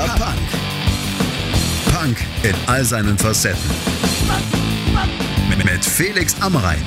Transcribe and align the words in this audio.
Papala 0.00 0.16
Punk. 0.16 0.48
Punk 1.92 2.18
in 2.42 2.54
all 2.66 2.84
seinen 2.84 3.18
Facetten. 3.18 3.60
Mit 5.62 5.84
Felix 5.84 6.40
Amrein. 6.40 6.78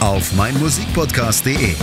Auf 0.00 0.32
meinmusikpodcast.de. 0.34 1.76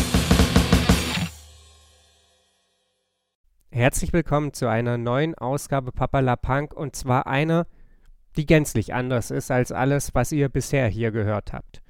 Herzlich 3.72 4.12
willkommen 4.12 4.52
zu 4.52 4.68
einer 4.68 4.98
neuen 4.98 5.36
Ausgabe 5.36 5.94
Papala 5.94 6.36
Punk 6.36 6.74
und 6.74 6.98
zwar 6.98 7.26
einer, 7.26 7.66
die 8.36 8.46
gänzlich 8.46 8.94
anders 8.94 9.32
ist 9.32 9.52
als 9.52 9.72
alles, 9.72 10.14
was 10.16 10.34
ihr 10.34 10.50
bisher 10.50 10.90
hier 10.90 11.12
gehört 11.12 11.54
habt. 11.54 11.82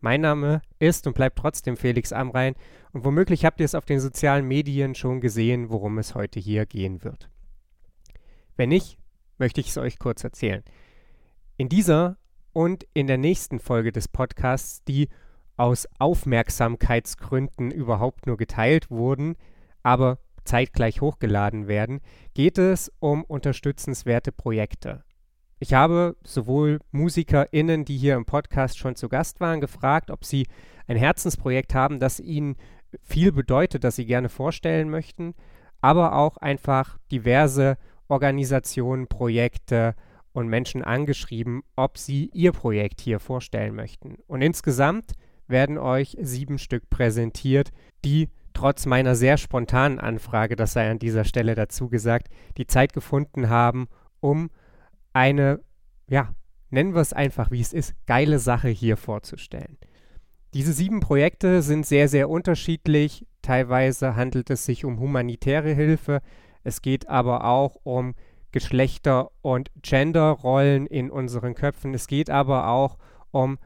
Mein 0.00 0.20
Name 0.20 0.60
ist 0.78 1.06
und 1.06 1.14
bleibt 1.14 1.38
trotzdem 1.38 1.78
Felix 1.78 2.12
Amrein 2.12 2.54
und 2.92 3.06
womöglich 3.06 3.46
habt 3.46 3.60
ihr 3.60 3.64
es 3.64 3.74
auf 3.74 3.86
den 3.86 4.00
sozialen 4.00 4.46
Medien 4.46 4.94
schon 4.94 5.22
gesehen, 5.22 5.70
worum 5.70 5.96
es 5.96 6.14
heute 6.14 6.38
hier 6.38 6.66
gehen 6.66 7.02
wird. 7.02 7.30
Wenn 8.58 8.70
nicht, 8.70 8.98
möchte 9.38 9.60
ich 9.60 9.68
es 9.68 9.78
euch 9.78 10.00
kurz 10.00 10.24
erzählen. 10.24 10.64
In 11.56 11.68
dieser 11.68 12.18
und 12.52 12.88
in 12.92 13.06
der 13.06 13.16
nächsten 13.16 13.60
Folge 13.60 13.92
des 13.92 14.08
Podcasts, 14.08 14.82
die 14.82 15.08
aus 15.56 15.86
Aufmerksamkeitsgründen 16.00 17.70
überhaupt 17.70 18.26
nur 18.26 18.36
geteilt 18.36 18.90
wurden, 18.90 19.36
aber 19.84 20.18
zeitgleich 20.42 21.00
hochgeladen 21.00 21.68
werden, 21.68 22.00
geht 22.34 22.58
es 22.58 22.92
um 22.98 23.22
unterstützenswerte 23.22 24.32
Projekte. 24.32 25.04
Ich 25.60 25.74
habe 25.74 26.16
sowohl 26.24 26.80
MusikerInnen, 26.90 27.84
die 27.84 27.96
hier 27.96 28.16
im 28.16 28.26
Podcast 28.26 28.76
schon 28.76 28.96
zu 28.96 29.08
Gast 29.08 29.38
waren, 29.38 29.60
gefragt, 29.60 30.10
ob 30.10 30.24
sie 30.24 30.48
ein 30.88 30.96
Herzensprojekt 30.96 31.76
haben, 31.76 32.00
das 32.00 32.18
ihnen 32.18 32.56
viel 33.02 33.30
bedeutet, 33.30 33.84
das 33.84 33.94
sie 33.94 34.06
gerne 34.06 34.28
vorstellen 34.28 34.90
möchten, 34.90 35.34
aber 35.80 36.16
auch 36.16 36.38
einfach 36.38 36.98
diverse 37.12 37.76
Organisationen, 38.08 39.06
Projekte 39.06 39.94
und 40.32 40.48
Menschen 40.48 40.82
angeschrieben, 40.82 41.62
ob 41.76 41.98
sie 41.98 42.30
ihr 42.32 42.52
Projekt 42.52 43.00
hier 43.00 43.20
vorstellen 43.20 43.74
möchten. 43.74 44.16
Und 44.26 44.42
insgesamt 44.42 45.12
werden 45.46 45.78
euch 45.78 46.16
sieben 46.20 46.58
Stück 46.58 46.88
präsentiert, 46.90 47.70
die 48.04 48.28
trotz 48.54 48.86
meiner 48.86 49.14
sehr 49.14 49.36
spontanen 49.36 49.98
Anfrage, 49.98 50.56
das 50.56 50.72
sei 50.72 50.90
an 50.90 50.98
dieser 50.98 51.24
Stelle 51.24 51.54
dazu 51.54 51.88
gesagt, 51.88 52.28
die 52.56 52.66
Zeit 52.66 52.92
gefunden 52.92 53.48
haben, 53.48 53.88
um 54.20 54.50
eine, 55.12 55.60
ja, 56.08 56.34
nennen 56.70 56.94
wir 56.94 57.00
es 57.00 57.12
einfach, 57.12 57.50
wie 57.50 57.60
es 57.60 57.72
ist, 57.72 57.94
geile 58.06 58.38
Sache 58.38 58.68
hier 58.68 58.96
vorzustellen. 58.96 59.78
Diese 60.54 60.72
sieben 60.72 61.00
Projekte 61.00 61.62
sind 61.62 61.86
sehr, 61.86 62.08
sehr 62.08 62.30
unterschiedlich. 62.30 63.26
Teilweise 63.42 64.16
handelt 64.16 64.50
es 64.50 64.64
sich 64.64 64.84
um 64.84 64.98
humanitäre 64.98 65.72
Hilfe. 65.72 66.20
Es 66.64 66.82
geht 66.82 67.08
aber 67.08 67.44
auch 67.44 67.76
um 67.82 68.14
Geschlechter- 68.52 69.30
und 69.42 69.70
Genderrollen 69.82 70.86
in 70.86 71.10
unseren 71.10 71.54
Köpfen. 71.54 71.94
Es 71.94 72.06
geht 72.06 72.30
aber 72.30 72.68
auch 72.68 72.98
um 73.30 73.58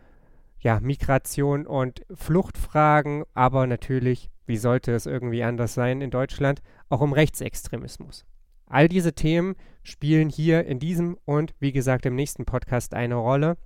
ja, 0.58 0.80
Migration 0.80 1.66
und 1.66 2.02
Fluchtfragen, 2.12 3.24
aber 3.34 3.66
natürlich, 3.66 4.30
wie 4.46 4.56
sollte 4.56 4.92
es 4.92 5.06
irgendwie 5.06 5.42
anders 5.42 5.74
sein 5.74 6.00
in 6.00 6.10
Deutschland, 6.10 6.62
auch 6.88 7.00
um 7.00 7.12
Rechtsextremismus. 7.12 8.24
All 8.66 8.88
diese 8.88 9.12
Themen 9.12 9.54
spielen 9.82 10.30
hier 10.30 10.64
in 10.64 10.78
diesem 10.78 11.18
und 11.24 11.54
wie 11.58 11.72
gesagt 11.72 12.06
im 12.06 12.14
nächsten 12.14 12.44
Podcast 12.44 12.94
eine 12.94 13.16
Rolle. 13.16 13.56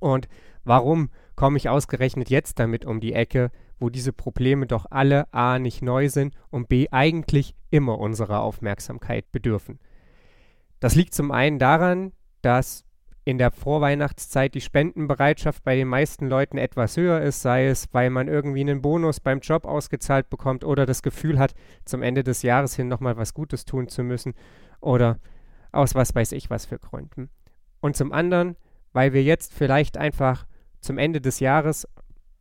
Und 0.00 0.28
warum 0.64 1.10
komme 1.36 1.58
ich 1.58 1.68
ausgerechnet 1.68 2.30
jetzt 2.30 2.58
damit 2.58 2.84
um 2.84 3.00
die 3.00 3.12
Ecke, 3.12 3.50
wo 3.82 3.90
diese 3.90 4.12
Probleme 4.12 4.66
doch 4.66 4.86
alle 4.90 5.32
a 5.34 5.58
nicht 5.58 5.82
neu 5.82 6.08
sind 6.08 6.34
und 6.50 6.68
b 6.68 6.88
eigentlich 6.90 7.54
immer 7.70 7.98
unserer 7.98 8.40
Aufmerksamkeit 8.40 9.30
bedürfen? 9.32 9.78
Das 10.80 10.94
liegt 10.94 11.14
zum 11.14 11.30
einen 11.30 11.58
daran, 11.58 12.12
dass 12.40 12.84
in 13.24 13.38
der 13.38 13.50
Vorweihnachtszeit 13.50 14.54
die 14.54 14.60
Spendenbereitschaft 14.60 15.62
bei 15.62 15.76
den 15.76 15.88
meisten 15.88 16.26
Leuten 16.26 16.58
etwas 16.58 16.96
höher 16.96 17.20
ist, 17.20 17.42
sei 17.42 17.66
es, 17.66 17.88
weil 17.92 18.10
man 18.10 18.26
irgendwie 18.26 18.62
einen 18.62 18.82
Bonus 18.82 19.20
beim 19.20 19.40
Job 19.40 19.64
ausgezahlt 19.64 20.28
bekommt 20.28 20.64
oder 20.64 20.86
das 20.86 21.02
Gefühl 21.02 21.38
hat, 21.38 21.54
zum 21.84 22.02
Ende 22.02 22.24
des 22.24 22.42
Jahres 22.42 22.74
hin 22.74 22.88
nochmal 22.88 23.16
was 23.16 23.34
Gutes 23.34 23.64
tun 23.64 23.88
zu 23.88 24.02
müssen 24.02 24.34
oder 24.80 25.18
aus 25.70 25.94
was 25.94 26.14
weiß 26.14 26.32
ich 26.32 26.50
was 26.50 26.66
für 26.66 26.78
Gründen. 26.78 27.30
Und 27.80 27.96
zum 27.96 28.12
anderen, 28.12 28.56
weil 28.92 29.12
wir 29.12 29.22
jetzt 29.22 29.52
vielleicht 29.52 29.96
einfach 29.96 30.46
zum 30.80 30.98
Ende 30.98 31.20
des 31.20 31.38
Jahres, 31.38 31.86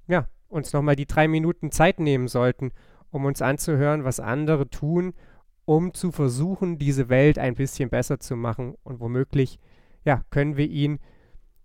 ja, 0.07 0.27
uns 0.51 0.73
nochmal 0.73 0.95
die 0.95 1.05
drei 1.05 1.27
Minuten 1.27 1.71
Zeit 1.71 1.99
nehmen 1.99 2.27
sollten, 2.27 2.71
um 3.09 3.25
uns 3.25 3.41
anzuhören, 3.41 4.03
was 4.03 4.19
andere 4.19 4.69
tun, 4.69 5.13
um 5.65 5.93
zu 5.93 6.11
versuchen, 6.11 6.77
diese 6.77 7.09
Welt 7.09 7.37
ein 7.39 7.55
bisschen 7.55 7.89
besser 7.89 8.19
zu 8.19 8.35
machen 8.35 8.75
und 8.83 8.99
womöglich 8.99 9.59
ja, 10.03 10.23
können 10.29 10.57
wir 10.57 10.67
ihn 10.67 10.99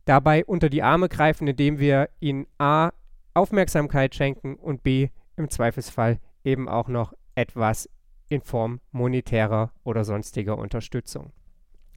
dabei 0.05 0.45
unter 0.45 0.69
die 0.69 0.83
Arme 0.83 1.09
greifen, 1.09 1.49
indem 1.49 1.79
wir 1.79 2.09
ihm 2.21 2.47
A 2.59 2.91
Aufmerksamkeit 3.35 4.15
schenken 4.15 4.55
und 4.55 4.83
B 4.83 5.09
im 5.37 5.51
Zweifelsfall 5.51 6.19
eben 6.45 6.69
auch 6.69 6.89
noch 6.89 7.13
etwas 7.35 7.89
in 8.29 8.41
Form 8.41 8.81
monetärer 8.93 9.73
oder 9.85 10.05
sonstiger 10.05 10.57
Unterstützung. 10.59 11.33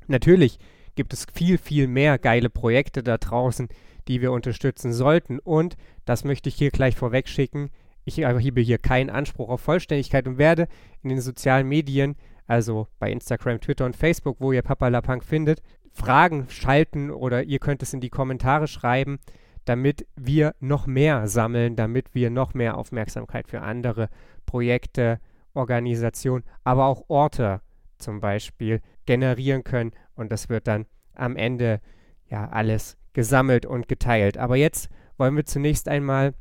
Natürlich 0.08 0.60
gibt 0.96 1.14
es 1.14 1.26
viel, 1.34 1.58
viel 1.58 1.88
mehr 1.88 2.18
geile 2.18 2.50
Projekte 2.50 3.04
da 3.04 3.18
draußen, 3.18 3.70
die 4.10 4.22
wir 4.22 4.34
unterstützen 4.34 4.92
sollten. 4.92 5.40
Und 5.40 5.78
das 6.04 6.26
möchte 6.26 6.50
ich 6.50 6.56
hier 6.56 6.72
gleich 6.72 6.96
vorweg 6.96 7.30
schicken. 7.30 7.70
Ich 8.04 8.20
erhebe 8.20 8.60
hier 8.60 8.80
keinen 8.80 9.12
Anspruch 9.12 9.50
auf 9.50 9.62
Vollständigkeit 9.62 10.28
und 10.28 10.38
werde 10.38 10.68
in 11.04 11.10
den 11.10 11.22
sozialen 11.22 11.68
Medien, 11.68 12.16
also 12.48 12.88
bei 12.98 13.12
Instagram, 13.12 13.62
Twitter 13.62 13.86
und 13.86 13.96
Facebook, 13.96 14.38
wo 14.40 14.52
ihr 14.52 14.64
Papa 14.64 14.88
Lapang 14.88 15.22
findet, 15.22 15.62
Fragen 15.94 16.48
schalten 16.50 17.12
oder 17.12 17.44
ihr 17.44 17.60
könnt 17.60 17.84
es 17.84 17.94
in 17.94 18.02
die 18.02 18.10
Kommentare 18.10 18.68
schreiben, 18.68 19.20
damit 19.66 20.08
wir 20.16 20.56
noch 20.60 20.88
mehr 20.88 21.28
sammeln, 21.28 21.76
damit 21.76 22.16
wir 22.16 22.32
noch 22.32 22.56
mehr 22.56 22.78
Aufmerksamkeit 22.78 23.48
für 23.48 23.62
andere 23.62 24.10
Projekte, 24.48 25.20
Organisationen, 25.54 26.44
aber 26.64 26.86
auch 26.86 27.04
Orte 27.10 27.62
zum 28.00 28.22
Beispiel 28.22 28.82
generieren 29.06 29.64
können. 29.64 29.92
Und 30.16 30.32
das 30.32 30.50
wird 30.50 30.68
dann 30.68 30.86
am 31.14 31.36
Ende 31.36 31.82
ja 32.28 32.50
alles 32.50 32.99
gesammelt 33.14 33.66
und 33.66 33.88
geteilt. 33.88 34.38
Aber 34.38 34.56
jetzt 34.56 34.90
wollen 35.18 35.36
wir 35.36 35.46
zunächst 35.46 35.88
einmal 35.88 36.34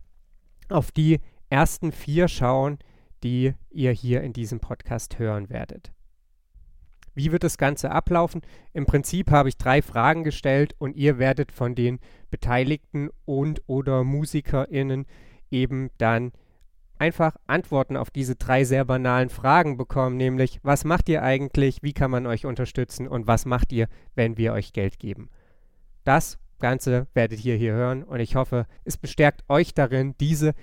auf 0.69 0.93
die 0.93 1.21
ersten 1.51 1.93
vier 1.93 2.29
schauen, 2.29 2.79
die 3.23 3.55
ihr 3.71 3.93
hier 3.93 4.23
in 4.23 4.33
diesem 4.33 4.61
Podcast 4.61 5.19
hören 5.19 5.51
werdet. 5.51 5.93
Wie 7.15 7.33
wird 7.33 7.43
das 7.43 7.59
Ganze 7.59 7.91
ablaufen? 7.91 8.43
Im 8.73 8.87
Prinzip 8.87 9.33
habe 9.33 9.49
ich 9.49 9.57
drei 9.57 9.83
Fragen 9.83 10.23
gestellt 10.23 10.75
und 10.79 10.95
ihr 10.95 11.19
werdet 11.19 11.51
von 11.51 11.75
den 11.75 11.99
Beteiligten 12.31 13.11
und 13.25 13.63
oder 13.67 14.05
MusikerInnen 14.05 15.07
eben 15.51 15.91
dann 15.99 16.31
einfach 16.99 17.37
Antworten 17.47 17.97
auf 17.97 18.11
diese 18.11 18.37
drei 18.37 18.65
sehr 18.65 18.85
banalen 18.85 19.31
Fragen 19.31 19.77
bekommen, 19.77 20.17
nämlich 20.17 20.61
was 20.63 20.85
macht 20.85 21.09
ihr 21.09 21.23
eigentlich, 21.23 21.83
wie 21.83 21.93
kann 21.93 22.11
man 22.11 22.27
euch 22.27 22.47
unterstützen 22.47 23.09
und 23.09 23.27
was 23.27 23.47
macht 23.47 23.73
ihr, 23.73 23.89
wenn 24.15 24.37
wir 24.37 24.53
euch 24.53 24.73
Geld 24.73 24.99
geben. 24.99 25.29
Das 26.05 26.39
Ganze 26.59 27.07
werdet 27.15 27.45
ihr 27.45 27.57
hier 27.57 27.73
hören 27.73 28.03
und 28.03 28.21
ich 28.21 28.37
hoffe, 28.37 28.67
es 28.85 28.97
bestärkt 28.97 29.45
euch 29.49 29.75
darin, 29.75 30.15
diese 30.19 30.55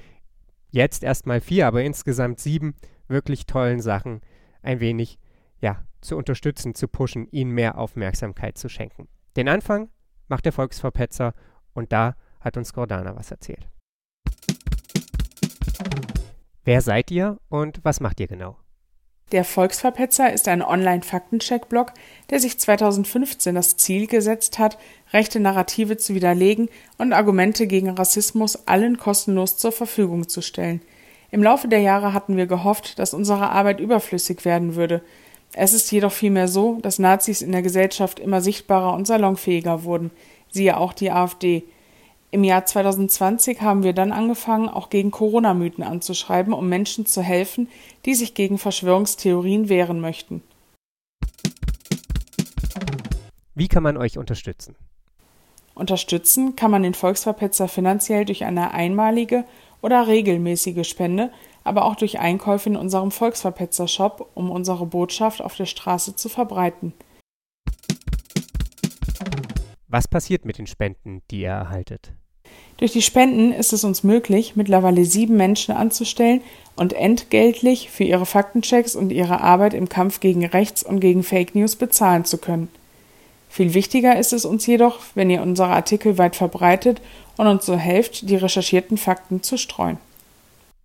jetzt 0.70 1.04
erstmal 1.04 1.42
vier, 1.42 1.68
aber 1.68 1.84
insgesamt 1.84 2.40
sieben 2.40 2.76
wirklich 3.08 3.46
tollen 3.46 3.80
Sachen 3.80 4.22
ein 4.62 4.80
wenig 4.80 5.20
ja, 5.60 5.86
zu 6.02 6.18
unterstützen, 6.18 6.76
zu 6.76 6.88
pushen, 6.88 7.28
ihnen 7.32 7.52
mehr 7.52 7.78
Aufmerksamkeit 7.78 8.58
zu 8.58 8.70
schenken. 8.70 9.08
Den 9.36 9.48
Anfang 9.48 9.90
macht 10.28 10.46
der 10.46 10.52
Volksverpetzer 10.52 11.34
und 11.74 11.92
da 11.92 12.16
hat 12.40 12.58
uns 12.58 12.74
Gordana 12.74 13.16
was 13.16 13.32
erzählt. 13.32 13.70
Wer 16.64 16.82
seid 16.82 17.12
ihr 17.12 17.40
und 17.48 17.80
was 17.84 18.00
macht 18.00 18.20
ihr 18.20 18.28
genau? 18.28 18.58
Der 19.36 19.44
Volksverpetzer 19.44 20.32
ist 20.32 20.48
ein 20.48 20.62
Online-Faktencheck-Blog, 20.62 21.92
der 22.30 22.40
sich 22.40 22.58
2015 22.58 23.54
das 23.54 23.76
Ziel 23.76 24.08
gesetzt 24.08 24.60
hat, 24.60 24.78
rechte 25.12 25.42
Narrative 25.42 25.98
zu 25.98 26.16
widerlegen 26.16 26.70
und 26.98 27.12
Argumente 27.12 27.68
gegen 27.68 27.90
Rassismus 27.90 28.66
allen 28.66 28.96
kostenlos 28.98 29.58
zur 29.58 29.74
Verfügung 29.74 30.30
zu 30.30 30.42
stellen. 30.42 30.82
Im 31.32 31.44
Laufe 31.44 31.68
der 31.68 31.82
Jahre 31.82 32.14
hatten 32.14 32.38
wir 32.38 32.46
gehofft, 32.46 32.98
dass 32.98 33.14
unsere 33.14 33.50
Arbeit 33.50 33.82
überflüssig 33.82 34.46
werden 34.46 34.78
würde. 34.78 35.02
Es 35.52 35.74
ist 35.74 35.92
jedoch 35.92 36.14
vielmehr 36.14 36.48
so, 36.48 36.80
dass 36.82 36.98
Nazis 36.98 37.42
in 37.42 37.52
der 37.52 37.62
Gesellschaft 37.62 38.22
immer 38.22 38.40
sichtbarer 38.40 38.94
und 38.94 39.06
salonfähiger 39.06 39.84
wurden, 39.84 40.12
siehe 40.50 40.78
auch 40.78 40.94
die 40.94 41.12
AfD. 41.12 41.66
Im 42.36 42.44
Jahr 42.44 42.66
2020 42.66 43.62
haben 43.62 43.84
wir 43.84 43.94
dann 43.94 44.12
angefangen, 44.12 44.68
auch 44.68 44.90
gegen 44.90 45.10
Corona-Mythen 45.10 45.86
anzuschreiben, 45.86 46.52
um 46.52 46.68
Menschen 46.68 47.06
zu 47.06 47.22
helfen, 47.22 47.70
die 48.06 48.14
sich 48.14 48.34
gegen 48.34 48.58
Verschwörungstheorien 48.58 49.70
wehren 49.70 50.02
möchten. 50.02 50.44
Wie 53.54 53.70
kann 53.70 53.84
man 53.84 53.96
euch 53.96 54.18
unterstützen? 54.18 54.76
Unterstützen 55.76 56.58
kann 56.58 56.72
man 56.72 56.84
den 56.84 56.94
Volksverpetzer 56.94 57.70
finanziell 57.70 58.26
durch 58.26 58.44
eine 58.44 58.74
einmalige 58.74 59.46
oder 59.82 60.06
regelmäßige 60.06 60.86
Spende 60.86 61.32
aber 61.64 61.86
auch 61.86 61.96
durch 61.96 62.20
Einkäufe 62.20 62.68
in 62.68 62.76
unserem 62.76 63.12
Volksverpetzer-Shop, 63.12 64.32
um 64.34 64.52
unsere 64.52 64.86
Botschaft 64.86 65.42
auf 65.42 65.56
der 65.56 65.68
Straße 65.68 66.18
zu 66.18 66.28
verbreiten. 66.28 66.92
Was 69.88 70.10
passiert 70.10 70.44
mit 70.44 70.58
den 70.58 70.68
Spenden, 70.68 71.22
die 71.32 71.44
ihr 71.44 71.52
erhaltet? 71.52 72.14
Durch 72.78 72.92
die 72.92 73.02
Spenden 73.02 73.54
ist 73.54 73.72
es 73.72 73.84
uns 73.84 74.04
möglich, 74.04 74.56
mittlerweile 74.56 75.06
sieben 75.06 75.38
Menschen 75.38 75.74
anzustellen 75.76 76.42
und 76.76 76.92
entgeltlich 76.92 77.90
für 77.90 78.04
ihre 78.04 78.26
Faktenchecks 78.26 78.96
und 78.96 79.12
ihre 79.12 79.40
Arbeit 79.42 79.74
im 79.74 79.88
Kampf 79.88 80.20
gegen 80.20 80.46
Rechts 80.46 80.84
und 80.84 81.00
gegen 81.00 81.24
Fake 81.24 81.56
News 81.56 81.78
bezahlen 81.78 82.26
zu 82.26 82.38
können. 82.38 82.68
Viel 83.48 83.74
wichtiger 83.74 84.20
ist 84.20 84.34
es 84.34 84.44
uns 84.44 84.66
jedoch, 84.66 85.00
wenn 85.16 85.30
ihr 85.30 85.42
unsere 85.42 85.70
Artikel 85.70 86.18
weit 86.18 86.36
verbreitet 86.36 87.02
und 87.38 87.48
uns 87.48 87.66
so 87.66 87.78
helft, 87.78 88.30
die 88.30 88.36
recherchierten 88.36 88.98
Fakten 88.98 89.42
zu 89.42 89.58
streuen. 89.58 89.98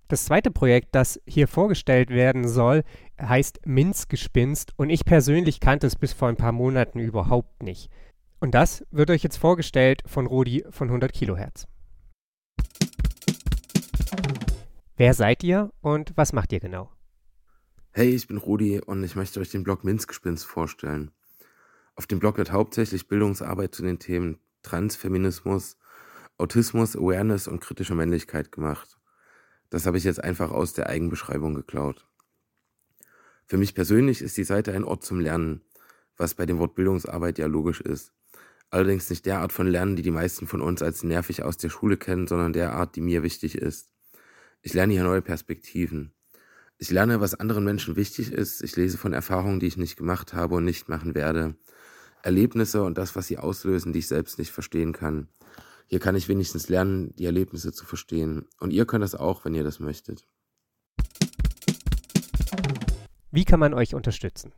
Das 0.06 0.24
zweite 0.24 0.52
Projekt, 0.52 0.88
das 0.92 1.20
hier 1.26 1.48
vorgestellt 1.48 2.10
werden 2.10 2.48
soll, 2.48 2.84
heißt 3.20 3.60
Minzgespinst 3.64 4.72
und 4.76 4.90
ich 4.90 5.04
persönlich 5.04 5.58
kannte 5.58 5.88
es 5.88 5.96
bis 5.96 6.12
vor 6.12 6.28
ein 6.28 6.36
paar 6.36 6.52
Monaten 6.52 7.00
überhaupt 7.00 7.64
nicht. 7.64 7.90
Und 8.40 8.54
das 8.54 8.84
wird 8.90 9.10
euch 9.10 9.22
jetzt 9.22 9.36
vorgestellt 9.36 10.02
von 10.06 10.26
Rudi 10.26 10.64
von 10.70 10.88
100 10.88 11.12
Kilohertz. 11.12 11.66
Wer 15.00 15.14
seid 15.14 15.42
ihr 15.44 15.72
und 15.80 16.14
was 16.16 16.34
macht 16.34 16.52
ihr 16.52 16.60
genau? 16.60 16.92
Hey, 17.90 18.10
ich 18.10 18.28
bin 18.28 18.36
Rudi 18.36 18.82
und 18.84 19.02
ich 19.02 19.16
möchte 19.16 19.40
euch 19.40 19.50
den 19.50 19.64
Blog 19.64 19.82
Minzgespinst 19.82 20.44
vorstellen. 20.44 21.10
Auf 21.94 22.06
dem 22.06 22.18
Blog 22.18 22.36
wird 22.36 22.52
hauptsächlich 22.52 23.08
Bildungsarbeit 23.08 23.74
zu 23.74 23.82
den 23.82 23.98
Themen 23.98 24.40
Transfeminismus, 24.62 25.78
Autismus, 26.36 26.96
Awareness 26.96 27.48
und 27.48 27.60
kritische 27.60 27.94
Männlichkeit 27.94 28.52
gemacht. 28.52 28.98
Das 29.70 29.86
habe 29.86 29.96
ich 29.96 30.04
jetzt 30.04 30.22
einfach 30.22 30.50
aus 30.50 30.74
der 30.74 30.90
Eigenbeschreibung 30.90 31.54
geklaut. 31.54 32.06
Für 33.46 33.56
mich 33.56 33.74
persönlich 33.74 34.20
ist 34.20 34.36
die 34.36 34.44
Seite 34.44 34.74
ein 34.74 34.84
Ort 34.84 35.02
zum 35.02 35.18
Lernen, 35.18 35.62
was 36.18 36.34
bei 36.34 36.44
dem 36.44 36.58
Wort 36.58 36.74
Bildungsarbeit 36.74 37.38
ja 37.38 37.46
logisch 37.46 37.80
ist. 37.80 38.12
Allerdings 38.68 39.08
nicht 39.08 39.24
der 39.24 39.40
Art 39.40 39.54
von 39.54 39.66
Lernen, 39.66 39.96
die 39.96 40.02
die 40.02 40.10
meisten 40.10 40.46
von 40.46 40.60
uns 40.60 40.82
als 40.82 41.02
nervig 41.04 41.42
aus 41.42 41.56
der 41.56 41.70
Schule 41.70 41.96
kennen, 41.96 42.26
sondern 42.26 42.52
der 42.52 42.74
Art, 42.74 42.96
die 42.96 43.00
mir 43.00 43.22
wichtig 43.22 43.56
ist. 43.56 43.90
Ich 44.62 44.74
lerne 44.74 44.92
hier 44.92 45.04
neue 45.04 45.22
Perspektiven. 45.22 46.12
Ich 46.76 46.90
lerne, 46.90 47.20
was 47.20 47.34
anderen 47.34 47.64
Menschen 47.64 47.96
wichtig 47.96 48.30
ist. 48.30 48.62
Ich 48.62 48.76
lese 48.76 48.98
von 48.98 49.14
Erfahrungen, 49.14 49.58
die 49.58 49.66
ich 49.66 49.78
nicht 49.78 49.96
gemacht 49.96 50.34
habe 50.34 50.56
und 50.56 50.64
nicht 50.64 50.88
machen 50.88 51.14
werde. 51.14 51.54
Erlebnisse 52.22 52.82
und 52.82 52.98
das, 52.98 53.16
was 53.16 53.26
sie 53.26 53.38
auslösen, 53.38 53.94
die 53.94 54.00
ich 54.00 54.08
selbst 54.08 54.38
nicht 54.38 54.50
verstehen 54.50 54.92
kann. 54.92 55.28
Hier 55.86 55.98
kann 55.98 56.14
ich 56.14 56.28
wenigstens 56.28 56.68
lernen, 56.68 57.14
die 57.16 57.24
Erlebnisse 57.24 57.72
zu 57.72 57.86
verstehen. 57.86 58.48
Und 58.58 58.72
ihr 58.72 58.84
könnt 58.84 59.02
das 59.02 59.14
auch, 59.14 59.44
wenn 59.44 59.54
ihr 59.54 59.64
das 59.64 59.80
möchtet. 59.80 60.26
Wie 63.30 63.44
kann 63.44 63.60
man 63.60 63.72
euch 63.72 63.94
unterstützen? 63.94 64.52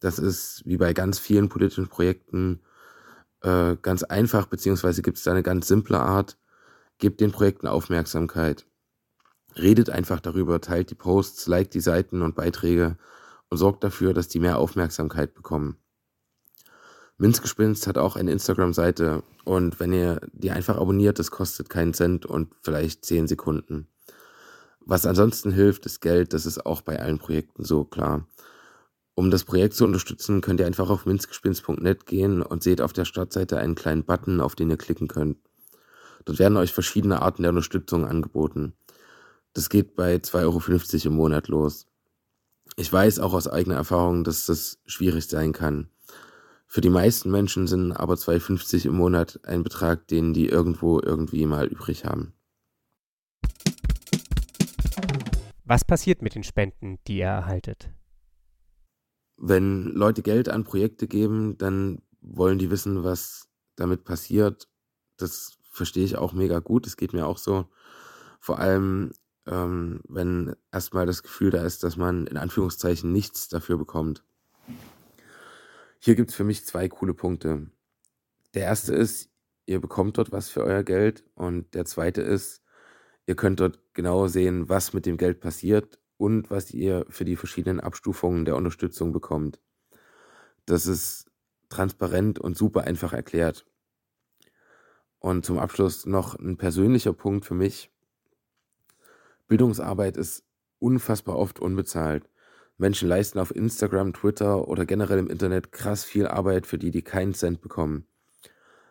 Das 0.00 0.18
ist 0.18 0.62
wie 0.64 0.78
bei 0.78 0.94
ganz 0.94 1.18
vielen 1.18 1.50
politischen 1.50 1.88
Projekten 1.88 2.60
äh, 3.42 3.76
ganz 3.82 4.02
einfach, 4.02 4.46
beziehungsweise 4.46 5.02
gibt 5.02 5.18
es 5.18 5.24
da 5.24 5.32
eine 5.32 5.42
ganz 5.42 5.68
simple 5.68 6.00
Art. 6.00 6.38
Gebt 6.98 7.20
den 7.20 7.32
Projekten 7.32 7.66
Aufmerksamkeit. 7.66 8.66
Redet 9.56 9.90
einfach 9.90 10.20
darüber, 10.20 10.60
teilt 10.60 10.90
die 10.90 10.94
Posts, 10.94 11.46
liked 11.46 11.74
die 11.74 11.80
Seiten 11.80 12.22
und 12.22 12.34
Beiträge 12.34 12.96
und 13.50 13.58
sorgt 13.58 13.84
dafür, 13.84 14.14
dass 14.14 14.28
die 14.28 14.40
mehr 14.40 14.58
Aufmerksamkeit 14.58 15.34
bekommen. 15.34 15.76
Minzgespinst 17.18 17.86
hat 17.86 17.98
auch 17.98 18.16
eine 18.16 18.32
Instagram-Seite 18.32 19.22
und 19.44 19.78
wenn 19.78 19.92
ihr 19.92 20.20
die 20.32 20.50
einfach 20.50 20.76
abonniert, 20.76 21.18
das 21.18 21.30
kostet 21.30 21.68
keinen 21.68 21.94
Cent 21.94 22.26
und 22.26 22.52
vielleicht 22.62 23.04
zehn 23.04 23.28
Sekunden. 23.28 23.86
Was 24.80 25.06
ansonsten 25.06 25.52
hilft, 25.52 25.86
ist 25.86 26.00
Geld, 26.00 26.32
das 26.32 26.46
ist 26.46 26.66
auch 26.66 26.80
bei 26.80 26.98
allen 26.98 27.18
Projekten 27.18 27.64
so 27.64 27.84
klar. 27.84 28.26
Um 29.14 29.30
das 29.30 29.44
Projekt 29.44 29.74
zu 29.74 29.84
unterstützen, 29.84 30.40
könnt 30.40 30.58
ihr 30.58 30.66
einfach 30.66 30.88
auf 30.88 31.04
minzgespinst.net 31.04 32.06
gehen 32.06 32.42
und 32.42 32.62
seht 32.62 32.80
auf 32.80 32.92
der 32.92 33.04
Startseite 33.04 33.58
einen 33.58 33.74
kleinen 33.74 34.04
Button, 34.04 34.40
auf 34.40 34.54
den 34.54 34.70
ihr 34.70 34.78
klicken 34.78 35.06
könnt. 35.06 35.36
Dort 36.24 36.38
werden 36.38 36.56
euch 36.56 36.72
verschiedene 36.72 37.20
Arten 37.20 37.42
der 37.42 37.50
Unterstützung 37.50 38.06
angeboten. 38.06 38.72
Das 39.52 39.68
geht 39.68 39.94
bei 39.94 40.16
2,50 40.16 40.40
Euro 40.42 41.08
im 41.08 41.16
Monat 41.16 41.48
los. 41.48 41.86
Ich 42.76 42.92
weiß 42.92 43.18
auch 43.18 43.34
aus 43.34 43.48
eigener 43.48 43.76
Erfahrung, 43.76 44.24
dass 44.24 44.46
das 44.46 44.78
schwierig 44.86 45.26
sein 45.26 45.52
kann. 45.52 45.88
Für 46.66 46.80
die 46.80 46.90
meisten 46.90 47.30
Menschen 47.30 47.66
sind 47.66 47.92
aber 47.92 48.14
2,50 48.14 48.86
im 48.86 48.94
Monat 48.94 49.40
ein 49.44 49.62
Betrag, 49.62 50.08
den 50.08 50.32
die 50.32 50.46
irgendwo 50.46 51.00
irgendwie 51.00 51.44
mal 51.46 51.66
übrig 51.66 52.04
haben. 52.04 52.32
Was 55.64 55.84
passiert 55.84 56.22
mit 56.22 56.34
den 56.34 56.44
Spenden, 56.44 56.98
die 57.06 57.18
ihr 57.18 57.26
erhaltet? 57.26 57.90
wenn 59.42 59.86
Leute 59.86 60.22
Geld 60.22 60.48
an 60.48 60.62
Projekte 60.62 61.08
geben, 61.08 61.58
dann 61.58 62.00
wollen 62.20 62.58
die 62.58 62.70
wissen, 62.70 63.02
was 63.02 63.48
damit 63.74 64.04
passiert. 64.04 64.68
Das 65.16 65.58
verstehe 65.68 66.04
ich 66.04 66.16
auch 66.16 66.32
mega 66.32 66.60
gut. 66.60 66.86
Das 66.86 66.96
geht 66.96 67.12
mir 67.12 67.26
auch 67.26 67.38
so. 67.38 67.66
Vor 68.38 68.60
allem, 68.60 69.10
ähm, 69.46 70.00
wenn 70.08 70.54
erstmal 70.70 71.06
das 71.06 71.22
Gefühl 71.22 71.50
da 71.50 71.64
ist, 71.64 71.82
dass 71.84 71.96
man 71.96 72.26
in 72.26 72.36
Anführungszeichen 72.36 73.12
nichts 73.12 73.48
dafür 73.48 73.78
bekommt. 73.78 74.24
Hier 75.98 76.14
gibt 76.14 76.30
es 76.30 76.36
für 76.36 76.44
mich 76.44 76.66
zwei 76.66 76.88
coole 76.88 77.14
Punkte. 77.14 77.70
Der 78.54 78.64
erste 78.64 78.94
ist, 78.94 79.30
ihr 79.66 79.80
bekommt 79.80 80.18
dort 80.18 80.32
was 80.32 80.48
für 80.48 80.64
euer 80.64 80.82
Geld. 80.82 81.24
Und 81.34 81.74
der 81.74 81.84
zweite 81.84 82.22
ist, 82.22 82.62
ihr 83.26 83.36
könnt 83.36 83.60
dort 83.60 83.78
genau 83.94 84.26
sehen, 84.26 84.68
was 84.68 84.92
mit 84.92 85.06
dem 85.06 85.16
Geld 85.16 85.40
passiert 85.40 86.00
und 86.16 86.50
was 86.50 86.72
ihr 86.72 87.06
für 87.08 87.24
die 87.24 87.36
verschiedenen 87.36 87.80
Abstufungen 87.80 88.44
der 88.44 88.56
Unterstützung 88.56 89.12
bekommt. 89.12 89.60
Das 90.66 90.86
ist 90.86 91.30
transparent 91.68 92.38
und 92.38 92.56
super 92.56 92.82
einfach 92.82 93.12
erklärt. 93.12 93.64
Und 95.20 95.46
zum 95.46 95.58
Abschluss 95.58 96.04
noch 96.04 96.34
ein 96.34 96.56
persönlicher 96.56 97.12
Punkt 97.12 97.44
für 97.44 97.54
mich. 97.54 97.91
Bildungsarbeit 99.48 100.16
ist 100.16 100.44
unfassbar 100.78 101.36
oft 101.36 101.60
unbezahlt. 101.60 102.28
Menschen 102.78 103.08
leisten 103.08 103.38
auf 103.38 103.54
Instagram, 103.54 104.12
Twitter 104.12 104.66
oder 104.66 104.86
generell 104.86 105.18
im 105.18 105.30
Internet 105.30 105.72
krass 105.72 106.04
viel 106.04 106.26
Arbeit, 106.26 106.66
für 106.66 106.78
die 106.78 106.90
die 106.90 107.02
keinen 107.02 107.34
Cent 107.34 107.60
bekommen. 107.60 108.06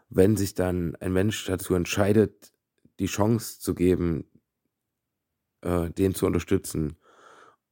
Wenn 0.09 0.37
sich 0.37 0.53
dann 0.53 0.95
ein 0.97 1.13
Mensch 1.13 1.45
dazu 1.45 1.73
entscheidet, 1.73 2.53
die 2.99 3.07
Chance 3.07 3.59
zu 3.59 3.73
geben, 3.73 4.25
äh, 5.61 5.89
den 5.89 6.13
zu 6.13 6.25
unterstützen, 6.25 6.97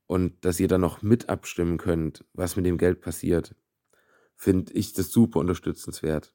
und 0.10 0.44
dass 0.44 0.60
ihr 0.60 0.68
dann 0.68 0.82
noch 0.82 1.04
mit 1.04 1.30
abstimmen 1.30 1.78
könnt, 1.78 2.26
was 2.34 2.56
mit 2.56 2.66
dem 2.66 2.80
Geld 2.80 3.00
passiert, 3.00 3.54
finde 4.36 4.74
ich 4.74 4.94
das 4.94 5.12
super 5.12 5.40
unterstützenswert. 5.40 6.34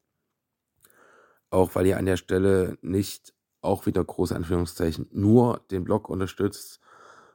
Auch 1.51 1.75
weil 1.75 1.87
ihr 1.87 1.99
an 1.99 2.07
der 2.07 2.17
Stelle 2.17 2.79
nicht 2.83 3.35
auch 3.65 3.87
wieder 3.87 4.05
große 4.05 4.35
Anführungszeichen 4.35 5.09
nur 5.13 5.61
den 5.71 5.85
Blog 5.85 6.09
unterstützt, 6.09 6.81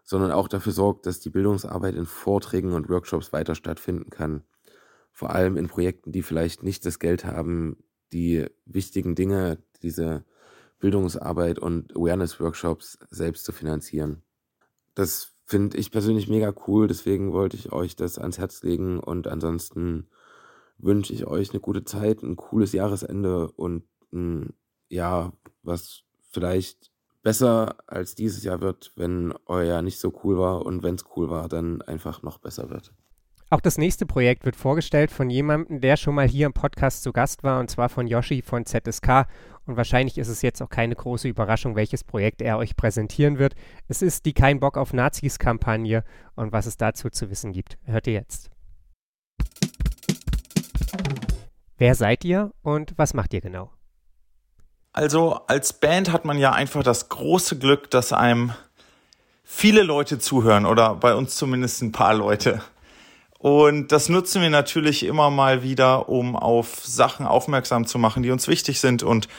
sondern 0.03 0.31
auch 0.31 0.47
dafür 0.47 0.71
sorgt, 0.71 1.05
dass 1.05 1.19
die 1.19 1.29
Bildungsarbeit 1.29 1.95
in 1.95 2.05
Vorträgen 2.05 2.73
und 2.73 2.89
Workshops 2.89 3.31
weiter 3.33 3.55
stattfinden 3.55 4.09
kann. 4.09 4.43
Vor 5.11 5.31
allem 5.31 5.57
in 5.57 5.67
Projekten, 5.67 6.11
die 6.11 6.23
vielleicht 6.23 6.63
nicht 6.63 6.85
das 6.85 6.99
Geld 6.99 7.25
haben, 7.25 7.77
die 8.11 8.47
wichtigen 8.65 9.15
Dinge, 9.15 9.59
diese 9.81 10.23
Bildungsarbeit 10.79 11.59
und 11.59 11.95
Awareness-Workshops 11.95 12.97
selbst 13.09 13.45
zu 13.45 13.51
finanzieren. 13.51 14.23
Das 14.95 15.33
finde 15.45 15.77
ich 15.77 15.91
persönlich 15.91 16.27
mega 16.27 16.53
cool, 16.67 16.87
deswegen 16.87 17.33
wollte 17.33 17.57
ich 17.57 17.71
euch 17.71 17.95
das 17.95 18.17
ans 18.17 18.37
Herz 18.37 18.63
legen 18.63 18.99
und 18.99 19.27
ansonsten 19.27 20.07
wünsche 20.77 21.13
ich 21.13 21.27
euch 21.27 21.51
eine 21.51 21.59
gute 21.59 21.83
Zeit, 21.83 22.23
ein 22.23 22.35
cooles 22.35 22.71
Jahresende 22.71 23.51
und 23.51 23.83
ein 24.13 24.53
Jahr, 24.87 25.33
was 25.61 26.03
vielleicht 26.29 26.91
besser 27.21 27.75
als 27.87 28.15
dieses 28.15 28.43
Jahr 28.43 28.61
wird, 28.61 28.93
wenn 28.95 29.33
euer 29.45 29.81
nicht 29.81 29.99
so 29.99 30.13
cool 30.23 30.37
war 30.37 30.65
und 30.65 30.83
wenn 30.83 30.95
es 30.95 31.05
cool 31.15 31.29
war, 31.29 31.49
dann 31.49 31.81
einfach 31.81 32.23
noch 32.23 32.37
besser 32.37 32.69
wird. 32.69 32.93
Auch 33.51 33.61
das 33.61 33.79
nächste 33.79 34.05
Projekt 34.05 34.45
wird 34.45 34.55
vorgestellt 34.55 35.09
von 35.09 35.29
jemandem, 35.31 35.81
der 35.81 35.97
schon 35.97 36.13
mal 36.13 36.27
hier 36.27 36.45
im 36.45 36.53
Podcast 36.53 37.01
zu 37.01 37.11
Gast 37.11 37.43
war, 37.43 37.59
und 37.59 37.69
zwar 37.69 37.89
von 37.89 38.05
Yoshi 38.05 38.43
von 38.43 38.63
ZSK. 38.63 39.25
Und 39.65 39.75
wahrscheinlich 39.75 40.19
ist 40.19 40.27
es 40.27 40.43
jetzt 40.43 40.61
auch 40.61 40.69
keine 40.69 40.95
große 40.95 41.27
Überraschung, 41.27 41.75
welches 41.75 42.03
Projekt 42.03 42.43
er 42.43 42.59
euch 42.59 42.75
präsentieren 42.75 43.39
wird. 43.39 43.55
Es 43.87 44.03
ist 44.03 44.25
die 44.25 44.33
Kein 44.33 44.59
Bock 44.59 44.77
auf 44.77 44.93
Nazis-Kampagne. 44.93 46.03
Und 46.35 46.51
was 46.51 46.67
es 46.67 46.77
dazu 46.77 47.09
zu 47.09 47.31
wissen 47.31 47.51
gibt, 47.51 47.79
hört 47.83 48.05
ihr 48.05 48.13
jetzt. 48.13 48.51
Wer 51.77 51.95
seid 51.95 52.25
ihr 52.25 52.51
und 52.61 52.93
was 52.97 53.15
macht 53.15 53.33
ihr 53.33 53.41
genau? 53.41 53.71
Also 54.93 55.41
als 55.47 55.73
Band 55.73 56.11
hat 56.11 56.25
man 56.25 56.37
ja 56.37 56.51
einfach 56.51 56.83
das 56.83 57.09
große 57.09 57.57
Glück, 57.59 57.89
dass 57.91 58.11
einem 58.11 58.53
viele 59.43 59.83
Leute 59.83 60.19
zuhören 60.19 60.65
oder 60.65 60.95
bei 60.95 61.15
uns 61.15 61.35
zumindest 61.35 61.81
ein 61.81 61.91
paar 61.91 62.13
Leute. 62.13 62.61
Und 63.37 63.91
das 63.91 64.09
nutzen 64.09 64.41
wir 64.41 64.49
natürlich 64.49 65.05
immer 65.05 65.29
mal 65.29 65.63
wieder, 65.63 66.09
um 66.09 66.35
auf 66.35 66.81
Sachen 66.83 67.25
aufmerksam 67.25 67.87
zu 67.87 67.97
machen, 67.97 68.21
die 68.21 68.31
uns 68.31 68.47
wichtig 68.47 68.79
sind. 68.79 69.01
Und 69.01 69.29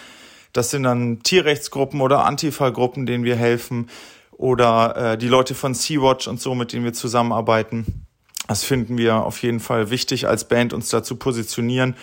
das 0.52 0.70
sind 0.70 0.84
dann 0.84 1.22
Tierrechtsgruppen 1.22 2.00
oder 2.00 2.24
Antifa-Gruppen, 2.24 3.06
denen 3.06 3.24
wir 3.24 3.36
helfen. 3.36 3.88
oder 4.32 4.96
äh, 4.96 5.18
die 5.18 5.28
Leute 5.28 5.54
von 5.54 5.74
Sea-Watch 5.74 6.26
und 6.26 6.40
so, 6.40 6.54
mit 6.54 6.72
denen 6.72 6.84
wir 6.84 6.94
zusammenarbeiten. 6.94 8.06
Das 8.48 8.64
finden 8.64 8.96
wir 8.96 9.16
auf 9.16 9.42
jeden 9.42 9.60
Fall 9.60 9.90
wichtig 9.90 10.26
als 10.26 10.48
Band, 10.48 10.72
uns 10.72 10.88
da 10.88 11.02
zu 11.02 11.16
positionieren 11.16 11.94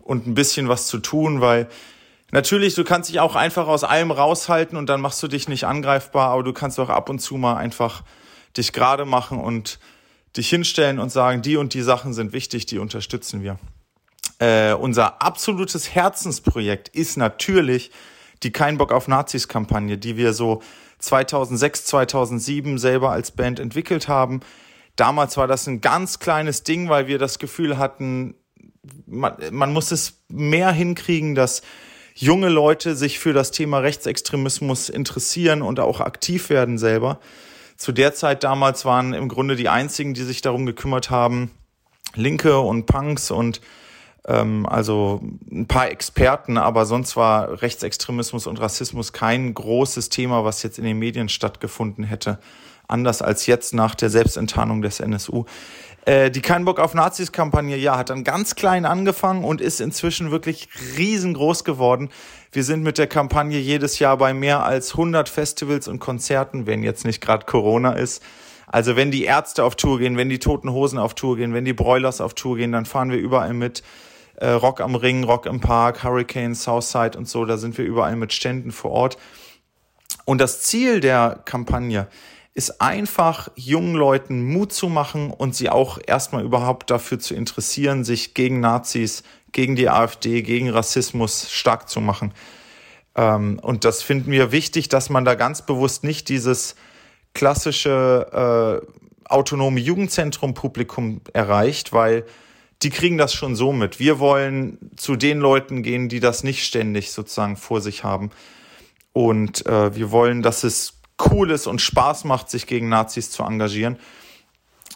und 0.00 0.26
ein 0.26 0.34
bisschen 0.34 0.68
was 0.68 0.88
zu 0.88 0.98
tun, 0.98 1.40
weil 1.40 1.68
natürlich, 2.34 2.74
du 2.74 2.84
kannst 2.84 3.08
dich 3.08 3.20
auch 3.20 3.36
einfach 3.36 3.68
aus 3.68 3.84
allem 3.84 4.10
raushalten 4.10 4.76
und 4.76 4.88
dann 4.88 5.00
machst 5.00 5.22
du 5.22 5.28
dich 5.28 5.48
nicht 5.48 5.64
angreifbar, 5.64 6.30
aber 6.30 6.42
du 6.42 6.52
kannst 6.52 6.78
auch 6.80 6.90
ab 6.90 7.08
und 7.08 7.20
zu 7.20 7.36
mal 7.36 7.56
einfach 7.56 8.02
dich 8.56 8.72
gerade 8.72 9.04
machen 9.04 9.38
und 9.38 9.78
dich 10.36 10.50
hinstellen 10.50 10.98
und 10.98 11.10
sagen, 11.10 11.42
die 11.42 11.56
und 11.56 11.74
die 11.74 11.82
Sachen 11.82 12.12
sind 12.12 12.32
wichtig, 12.32 12.66
die 12.66 12.78
unterstützen 12.78 13.42
wir. 13.42 13.58
Äh, 14.40 14.74
unser 14.74 15.22
absolutes 15.22 15.94
Herzensprojekt 15.94 16.88
ist 16.88 17.16
natürlich 17.16 17.92
die 18.42 18.50
Kein 18.50 18.78
Bock 18.78 18.92
auf 18.92 19.06
Nazis 19.06 19.46
Kampagne, 19.46 19.96
die 19.96 20.16
wir 20.16 20.32
so 20.32 20.60
2006, 20.98 21.84
2007 21.86 22.78
selber 22.78 23.10
als 23.10 23.30
Band 23.30 23.60
entwickelt 23.60 24.08
haben. 24.08 24.40
Damals 24.96 25.36
war 25.36 25.46
das 25.46 25.68
ein 25.68 25.80
ganz 25.80 26.18
kleines 26.18 26.64
Ding, 26.64 26.88
weil 26.88 27.06
wir 27.06 27.18
das 27.18 27.38
Gefühl 27.38 27.78
hatten, 27.78 28.34
man, 29.06 29.36
man 29.52 29.72
muss 29.72 29.92
es 29.92 30.24
mehr 30.28 30.72
hinkriegen, 30.72 31.36
dass 31.36 31.62
junge 32.14 32.48
Leute 32.48 32.94
sich 32.94 33.18
für 33.18 33.32
das 33.32 33.50
Thema 33.50 33.78
Rechtsextremismus 33.78 34.88
interessieren 34.88 35.62
und 35.62 35.80
auch 35.80 36.00
aktiv 36.00 36.48
werden 36.48 36.78
selber. 36.78 37.18
Zu 37.76 37.92
der 37.92 38.14
Zeit 38.14 38.44
damals 38.44 38.84
waren 38.84 39.14
im 39.14 39.28
Grunde 39.28 39.56
die 39.56 39.68
einzigen, 39.68 40.14
die 40.14 40.22
sich 40.22 40.40
darum 40.40 40.64
gekümmert 40.64 41.10
haben, 41.10 41.50
Linke 42.14 42.60
und 42.60 42.86
Punks 42.86 43.32
und 43.32 43.60
ähm, 44.26 44.64
also 44.66 45.20
ein 45.50 45.66
paar 45.66 45.90
Experten, 45.90 46.56
aber 46.56 46.86
sonst 46.86 47.16
war 47.16 47.62
Rechtsextremismus 47.62 48.46
und 48.46 48.60
Rassismus 48.60 49.12
kein 49.12 49.52
großes 49.52 50.08
Thema, 50.08 50.44
was 50.44 50.62
jetzt 50.62 50.78
in 50.78 50.84
den 50.84 50.98
Medien 50.98 51.28
stattgefunden 51.28 52.04
hätte. 52.04 52.38
Anders 52.86 53.22
als 53.22 53.46
jetzt 53.46 53.74
nach 53.74 53.94
der 53.94 54.10
Selbstenttarnung 54.10 54.82
des 54.82 55.00
NSU. 55.00 55.46
Äh, 56.04 56.30
die 56.30 56.42
Kein 56.42 56.64
Bock 56.64 56.78
auf 56.78 56.94
Nazis-Kampagne, 56.94 57.76
ja, 57.76 57.96
hat 57.96 58.10
dann 58.10 58.24
ganz 58.24 58.54
klein 58.54 58.84
angefangen 58.84 59.44
und 59.44 59.60
ist 59.60 59.80
inzwischen 59.80 60.30
wirklich 60.30 60.68
riesengroß 60.98 61.64
geworden. 61.64 62.10
Wir 62.52 62.64
sind 62.64 62.82
mit 62.82 62.98
der 62.98 63.06
Kampagne 63.06 63.58
jedes 63.58 63.98
Jahr 63.98 64.16
bei 64.18 64.34
mehr 64.34 64.64
als 64.64 64.92
100 64.92 65.28
Festivals 65.28 65.88
und 65.88 65.98
Konzerten, 65.98 66.66
wenn 66.66 66.82
jetzt 66.82 67.04
nicht 67.04 67.20
gerade 67.20 67.46
Corona 67.46 67.92
ist. 67.92 68.22
Also 68.66 68.96
wenn 68.96 69.10
die 69.10 69.24
Ärzte 69.24 69.64
auf 69.64 69.76
Tour 69.76 69.98
gehen, 69.98 70.16
wenn 70.16 70.28
die 70.28 70.38
Toten 70.38 70.70
Hosen 70.72 70.98
auf 70.98 71.14
Tour 71.14 71.36
gehen, 71.36 71.54
wenn 71.54 71.64
die 71.64 71.72
Broilers 71.72 72.20
auf 72.20 72.34
Tour 72.34 72.56
gehen, 72.56 72.72
dann 72.72 72.86
fahren 72.86 73.10
wir 73.10 73.18
überall 73.18 73.54
mit. 73.54 73.82
Äh, 74.36 74.48
Rock 74.50 74.80
am 74.80 74.96
Ring, 74.96 75.24
Rock 75.24 75.46
im 75.46 75.60
Park, 75.60 76.02
Hurricane, 76.02 76.54
Southside 76.54 77.16
und 77.16 77.28
so, 77.28 77.44
da 77.44 77.56
sind 77.56 77.78
wir 77.78 77.84
überall 77.84 78.16
mit 78.16 78.32
Ständen 78.32 78.72
vor 78.72 78.90
Ort. 78.90 79.16
Und 80.24 80.40
das 80.40 80.62
Ziel 80.62 81.00
der 81.00 81.40
Kampagne 81.44 82.08
ist 82.54 82.80
einfach 82.80 83.48
jungen 83.56 83.96
Leuten 83.96 84.44
Mut 84.44 84.72
zu 84.72 84.88
machen 84.88 85.30
und 85.30 85.56
sie 85.56 85.68
auch 85.68 85.98
erstmal 86.06 86.44
überhaupt 86.44 86.90
dafür 86.90 87.18
zu 87.18 87.34
interessieren, 87.34 88.04
sich 88.04 88.32
gegen 88.32 88.60
Nazis, 88.60 89.24
gegen 89.50 89.74
die 89.74 89.88
AfD, 89.88 90.42
gegen 90.42 90.70
Rassismus 90.70 91.50
stark 91.50 91.88
zu 91.88 92.00
machen. 92.00 92.32
Ähm, 93.16 93.58
und 93.60 93.84
das 93.84 94.02
finden 94.02 94.30
wir 94.30 94.52
wichtig, 94.52 94.88
dass 94.88 95.10
man 95.10 95.24
da 95.24 95.34
ganz 95.34 95.66
bewusst 95.66 96.04
nicht 96.04 96.28
dieses 96.28 96.76
klassische 97.34 98.82
äh, 98.84 98.86
autonome 99.28 99.80
Jugendzentrum-Publikum 99.80 101.22
erreicht, 101.32 101.92
weil 101.92 102.24
die 102.82 102.90
kriegen 102.90 103.18
das 103.18 103.34
schon 103.34 103.56
so 103.56 103.72
mit. 103.72 103.98
Wir 103.98 104.20
wollen 104.20 104.78
zu 104.96 105.16
den 105.16 105.40
Leuten 105.40 105.82
gehen, 105.82 106.08
die 106.08 106.20
das 106.20 106.44
nicht 106.44 106.64
ständig 106.64 107.10
sozusagen 107.10 107.56
vor 107.56 107.80
sich 107.80 108.04
haben. 108.04 108.30
Und 109.12 109.66
äh, 109.66 109.96
wir 109.96 110.10
wollen, 110.10 110.42
dass 110.42 110.64
es 110.64 111.00
cool 111.30 111.50
ist 111.50 111.66
und 111.66 111.80
Spaß 111.80 112.24
macht, 112.24 112.50
sich 112.50 112.66
gegen 112.66 112.88
Nazis 112.88 113.30
zu 113.30 113.42
engagieren. 113.42 113.98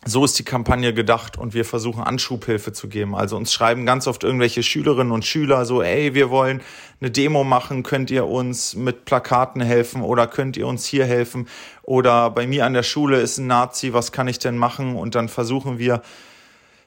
So 0.05 0.25
ist 0.25 0.39
die 0.39 0.45
Kampagne 0.45 0.95
gedacht 0.95 1.37
und 1.37 1.55
wir 1.55 1.65
versuchen 1.65 2.03
Anschubhilfe 2.03 2.73
zu 2.73 2.89
geben. 2.89 3.17
Also 3.17 3.37
uns 3.37 3.53
schreiben 3.53 3.85
ganz 3.85 4.07
oft 4.07 4.23
irgendwelche 4.23 4.63
Schülerinnen 4.63 5.13
und 5.13 5.25
Schüler 5.25 5.65
so, 5.65 5.83
ey, 5.83 6.15
wir 6.15 6.31
wollen 6.31 6.63
eine 7.01 7.11
Demo 7.11 7.43
machen, 7.43 7.83
könnt 7.83 8.11
ihr 8.11 8.27
uns 8.27 8.77
mit 8.77 9.05
Plakaten 9.05 9.61
helfen 9.61 10.03
oder 10.03 10.29
könnt 10.29 10.57
ihr 10.57 10.69
uns 10.69 10.87
hier 10.87 11.05
helfen? 11.05 11.49
Oder 11.83 12.31
bei 12.31 12.47
mir 12.47 12.65
an 12.65 12.75
der 12.75 12.85
Schule 12.85 13.21
ist 13.21 13.39
ein 13.39 13.49
Nazi, 13.49 13.93
was 13.93 14.13
kann 14.13 14.29
ich 14.29 14.39
denn 14.39 14.57
machen? 14.57 14.95
Und 14.95 15.17
dann 15.17 15.29
versuchen 15.29 15.79
wir 15.79 16.03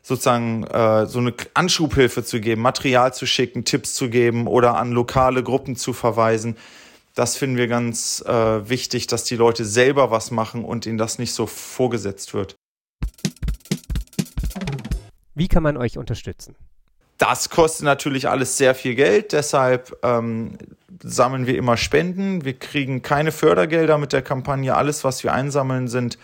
sozusagen 0.02 0.64
äh, 0.64 1.06
so 1.06 1.20
eine 1.20 1.34
Anschubhilfe 1.54 2.24
zu 2.24 2.40
geben, 2.40 2.62
Material 2.62 3.14
zu 3.14 3.26
schicken, 3.26 3.66
Tipps 3.66 3.94
zu 3.94 4.10
geben 4.10 4.48
oder 4.48 4.78
an 4.78 4.94
lokale 4.94 5.44
Gruppen 5.44 5.76
zu 5.76 5.92
verweisen 5.94 6.56
das 7.14 7.36
finden 7.36 7.58
wir 7.58 7.68
ganz 7.68 8.24
äh, 8.26 8.70
wichtig, 8.70 9.08
dass 9.08 9.24
die 9.24 9.36
Leute 9.36 9.66
selber 9.66 10.12
was 10.12 10.32
machen 10.32 10.64
und 10.64 10.86
ihnen 10.86 10.98
das 10.98 11.20
nicht 11.20 11.34
so 11.34 11.46
vorgesetzt 11.46 12.34
wird. 12.34 12.56
Wie 15.34 15.48
kann 15.48 15.64
man 15.64 15.78
euch 15.78 15.98
unterstützen? 15.98 16.56
Das 17.18 17.50
kostet 17.50 17.86
natürlich 17.86 18.28
alles 18.30 18.58
sehr 18.58 18.74
viel 18.74 18.96
Geld, 18.96 19.32
deshalb 19.32 19.96
ähm, 20.02 20.58
sammeln 21.04 21.46
wir 21.46 21.56
immer 21.56 21.78
Spenden. 21.78 22.44
Wir 22.46 22.58
kriegen 22.58 23.04
keine 23.04 23.32
Fördergelder 23.32 23.98
mit 23.98 24.12
der 24.12 24.24
Kampagne. 24.24 24.76
Alles, 24.76 25.04
was 25.04 25.24
wir 25.24 25.34
einsammeln, 25.34 25.88
sind 25.88 26.18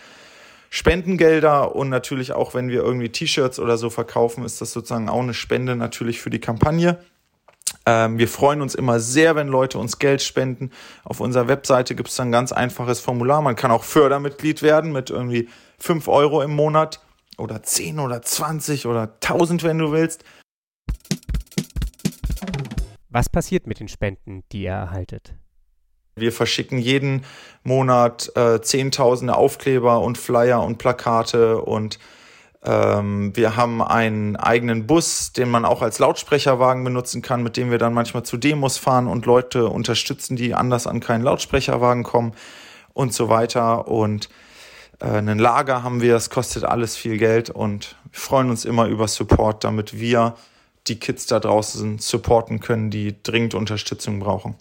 Spendengelder 0.70 1.74
und 1.74 1.88
natürlich 1.88 2.32
auch, 2.32 2.52
wenn 2.54 2.68
wir 2.68 2.82
irgendwie 2.82 3.08
T-Shirts 3.08 3.58
oder 3.58 3.78
so 3.78 3.90
verkaufen, 3.90 4.44
ist 4.44 4.60
das 4.60 4.72
sozusagen 4.72 5.08
auch 5.08 5.22
eine 5.22 5.34
Spende 5.34 5.76
natürlich 5.76 6.20
für 6.20 6.30
die 6.30 6.40
Kampagne. 6.40 6.98
Ähm, 7.86 8.18
wir 8.18 8.28
freuen 8.28 8.60
uns 8.60 8.74
immer 8.74 9.00
sehr, 9.00 9.36
wenn 9.36 9.48
Leute 9.48 9.78
uns 9.78 9.98
Geld 9.98 10.22
spenden. 10.22 10.70
Auf 11.04 11.20
unserer 11.20 11.48
Webseite 11.48 11.94
gibt 11.94 12.08
es 12.08 12.16
dann 12.16 12.28
ein 12.28 12.32
ganz 12.32 12.52
einfaches 12.52 13.00
Formular. 13.00 13.42
Man 13.42 13.56
kann 13.56 13.70
auch 13.70 13.84
Fördermitglied 13.84 14.62
werden 14.62 14.92
mit 14.92 15.10
irgendwie 15.10 15.48
5 15.78 16.08
Euro 16.08 16.42
im 16.42 16.54
Monat 16.54 17.00
oder 17.38 17.62
10 17.62 18.00
oder 18.00 18.22
20 18.22 18.86
oder 18.86 19.14
1000, 19.22 19.62
wenn 19.62 19.78
du 19.78 19.92
willst. 19.92 20.24
Was 23.10 23.28
passiert 23.28 23.66
mit 23.66 23.80
den 23.80 23.88
Spenden, 23.88 24.44
die 24.52 24.64
ihr 24.64 24.72
erhaltet? 24.72 25.34
Wir 26.14 26.32
verschicken 26.32 26.78
jeden 26.78 27.24
Monat 27.62 28.30
äh, 28.36 28.60
Zehntausende 28.60 29.36
Aufkleber 29.36 30.00
und 30.00 30.18
Flyer 30.18 30.62
und 30.62 30.78
Plakate 30.78 31.62
und 31.62 31.98
ähm, 32.64 33.36
wir 33.36 33.56
haben 33.56 33.82
einen 33.82 34.36
eigenen 34.36 34.86
Bus, 34.86 35.32
den 35.32 35.50
man 35.50 35.64
auch 35.64 35.82
als 35.82 35.98
Lautsprecherwagen 35.98 36.82
benutzen 36.82 37.22
kann, 37.22 37.42
mit 37.42 37.56
dem 37.56 37.70
wir 37.70 37.78
dann 37.78 37.94
manchmal 37.94 38.24
zu 38.24 38.36
Demos 38.36 38.78
fahren 38.78 39.06
und 39.06 39.26
Leute 39.26 39.68
unterstützen, 39.68 40.36
die 40.36 40.54
anders 40.54 40.86
an 40.86 41.00
keinen 41.00 41.22
Lautsprecherwagen 41.22 42.02
kommen 42.02 42.32
und 42.94 43.14
so 43.14 43.28
weiter. 43.28 43.86
Und 43.86 44.28
äh, 45.00 45.18
ein 45.18 45.38
Lager 45.38 45.82
haben 45.82 46.00
wir, 46.00 46.14
das 46.14 46.30
kostet 46.30 46.64
alles 46.64 46.96
viel 46.96 47.18
Geld 47.18 47.48
und 47.50 47.96
wir 48.10 48.20
freuen 48.20 48.50
uns 48.50 48.64
immer 48.64 48.86
über 48.86 49.06
Support, 49.06 49.62
damit 49.62 49.98
wir 49.98 50.34
die 50.88 50.98
Kids 50.98 51.26
da 51.26 51.38
draußen 51.38 51.98
supporten 51.98 52.60
können, 52.60 52.90
die 52.90 53.22
dringend 53.22 53.54
Unterstützung 53.54 54.18
brauchen. 54.18 54.56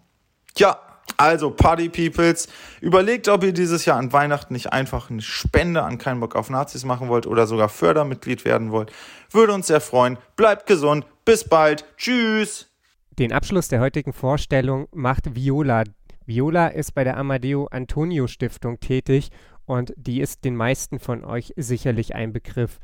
Ja, 0.58 0.78
also 1.16 1.52
Party 1.52 1.90
Peoples, 1.90 2.48
überlegt, 2.82 3.28
ob 3.28 3.44
ihr 3.44 3.54
dieses 3.54 3.86
Jahr 3.86 3.98
an 3.98 4.12
Weihnachten 4.14 4.54
nicht 4.54 4.74
einfach 4.74 5.10
eine 5.10 5.22
Spende 5.22 5.84
an 5.84 5.98
keinen 5.98 6.20
Bock 6.20 6.36
auf 6.36 6.50
Nazis 6.50 6.84
machen 6.84 7.08
wollt 7.08 7.26
oder 7.26 7.48
sogar 7.48 7.70
Fördermitglied 7.70 8.46
werden 8.46 8.72
wollt. 8.72 8.92
Würde 9.32 9.54
uns 9.54 9.68
sehr 9.68 9.82
freuen. 9.82 10.18
Bleibt 10.36 10.68
gesund. 10.68 11.06
Bis 11.26 11.44
bald. 11.44 11.86
Tschüss. 11.98 12.70
Den 13.18 13.34
Abschluss 13.34 13.68
der 13.68 13.80
heutigen 13.80 14.14
Vorstellung 14.14 14.88
macht 14.92 15.36
Viola. 15.36 15.84
Viola 16.26 16.68
ist 16.68 16.94
bei 16.94 17.04
der 17.04 17.18
Amadeo 17.18 17.68
Antonio 17.72 18.28
Stiftung 18.28 18.80
tätig 18.80 19.30
und 19.66 19.94
die 19.96 20.22
ist 20.22 20.46
den 20.46 20.56
meisten 20.56 21.00
von 21.00 21.24
euch 21.24 21.54
sicherlich 21.56 22.16
ein 22.16 22.34
Begriff. 22.34 22.80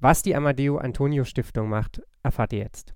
Was 0.00 0.22
die 0.22 0.34
Amadeo 0.34 0.78
Antonio 0.78 1.24
Stiftung 1.24 1.68
macht, 1.68 2.02
erfahrt 2.22 2.52
ihr 2.52 2.60
jetzt. 2.60 2.94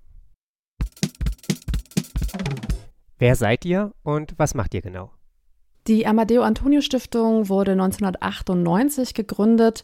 Wer 3.19 3.35
seid 3.35 3.65
ihr 3.65 3.93
und 4.03 4.33
was 4.37 4.53
macht 4.53 4.73
ihr 4.73 4.81
genau? 4.81 5.11
Die 5.87 6.05
Amadeo 6.05 6.43
Antonio 6.43 6.81
Stiftung 6.81 7.49
wurde 7.49 7.71
1998 7.71 9.13
gegründet, 9.13 9.83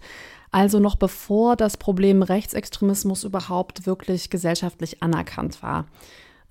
also 0.52 0.80
noch 0.80 0.98
bevor 0.98 1.56
das 1.56 1.78
Problem 1.78 2.22
Rechtsextremismus 2.22 3.24
überhaupt 3.24 3.88
wirklich 3.88 4.30
gesellschaftlich 4.30 5.02
anerkannt 5.02 5.64
war. 5.64 5.86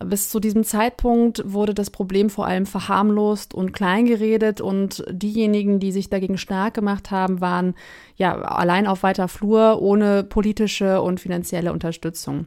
Bis 0.05 0.31
zu 0.31 0.41
diesem 0.41 0.65
Zeitpunkt 0.65 1.43
wurde 1.45 1.75
das 1.75 1.91
Problem 1.91 2.31
vor 2.31 2.47
allem 2.47 2.67
verharmlost 2.67 3.55
und 3.55 3.73
kleingeredet 3.73 4.61
und 4.61 5.05
diejenigen, 5.11 5.79
die 5.79 5.93
sich 5.93 6.11
dagegen 6.11 6.39
stark 6.39 6.75
gemacht 6.75 7.11
haben, 7.11 7.41
waren 7.41 7.75
ja 8.17 8.35
allein 8.41 8.87
auf 8.87 9.03
weiter 9.03 9.29
Flur 9.29 9.81
ohne 9.81 10.25
politische 10.25 11.01
und 11.03 11.21
finanzielle 11.21 11.73
Unterstützung. 11.73 12.47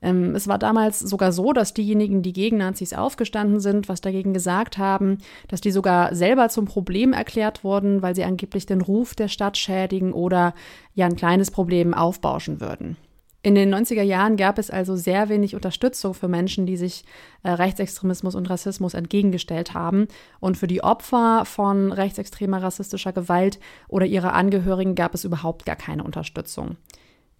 Ähm, 0.00 0.34
es 0.34 0.48
war 0.48 0.58
damals 0.58 1.00
sogar 1.00 1.32
so, 1.32 1.52
dass 1.52 1.74
diejenigen, 1.74 2.22
die 2.22 2.32
gegen 2.32 2.58
Nazis 2.58 2.92
aufgestanden 2.92 3.60
sind, 3.60 3.88
was 3.88 4.00
dagegen 4.00 4.32
gesagt 4.32 4.78
haben, 4.78 5.18
dass 5.48 5.60
die 5.60 5.70
sogar 5.70 6.14
selber 6.14 6.48
zum 6.48 6.66
Problem 6.66 7.12
erklärt 7.12 7.64
wurden, 7.64 8.02
weil 8.02 8.14
sie 8.14 8.24
angeblich 8.24 8.66
den 8.66 8.80
Ruf 8.80 9.14
der 9.14 9.28
Stadt 9.28 9.56
schädigen 9.56 10.12
oder 10.12 10.54
ja 10.94 11.06
ein 11.06 11.16
kleines 11.16 11.50
Problem 11.50 11.94
aufbauschen 11.94 12.60
würden. 12.60 12.96
In 13.40 13.54
den 13.54 13.72
90er 13.72 14.02
Jahren 14.02 14.36
gab 14.36 14.58
es 14.58 14.68
also 14.68 14.96
sehr 14.96 15.28
wenig 15.28 15.54
Unterstützung 15.54 16.12
für 16.12 16.26
Menschen, 16.26 16.66
die 16.66 16.76
sich 16.76 17.04
äh, 17.44 17.50
Rechtsextremismus 17.50 18.34
und 18.34 18.50
Rassismus 18.50 18.94
entgegengestellt 18.94 19.74
haben. 19.74 20.08
Und 20.40 20.56
für 20.56 20.66
die 20.66 20.82
Opfer 20.82 21.44
von 21.44 21.92
rechtsextremer 21.92 22.62
rassistischer 22.62 23.12
Gewalt 23.12 23.60
oder 23.86 24.06
ihre 24.06 24.32
Angehörigen 24.32 24.96
gab 24.96 25.14
es 25.14 25.24
überhaupt 25.24 25.66
gar 25.66 25.76
keine 25.76 26.02
Unterstützung. 26.02 26.76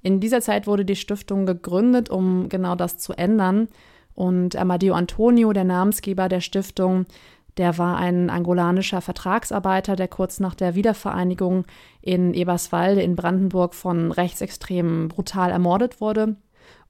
In 0.02 0.20
dieser 0.20 0.40
Zeit 0.40 0.66
wurde 0.66 0.84
die 0.84 0.96
Stiftung 0.96 1.46
gegründet, 1.46 2.10
um 2.10 2.48
genau 2.48 2.74
das 2.74 2.98
zu 2.98 3.12
ändern. 3.12 3.68
Und 4.14 4.56
Amadeo 4.56 4.94
Antonio, 4.94 5.52
der 5.52 5.64
Namensgeber 5.64 6.28
der 6.28 6.40
Stiftung, 6.40 7.06
der 7.56 7.76
war 7.76 7.96
ein 7.96 8.30
angolanischer 8.30 9.00
Vertragsarbeiter, 9.00 9.96
der 9.96 10.08
kurz 10.08 10.38
nach 10.38 10.54
der 10.54 10.76
Wiedervereinigung 10.76 11.64
in 12.00 12.32
Eberswalde 12.32 13.02
in 13.02 13.16
Brandenburg 13.16 13.74
von 13.74 14.12
Rechtsextremen 14.12 15.08
brutal 15.08 15.50
ermordet 15.50 16.00
wurde. 16.00 16.36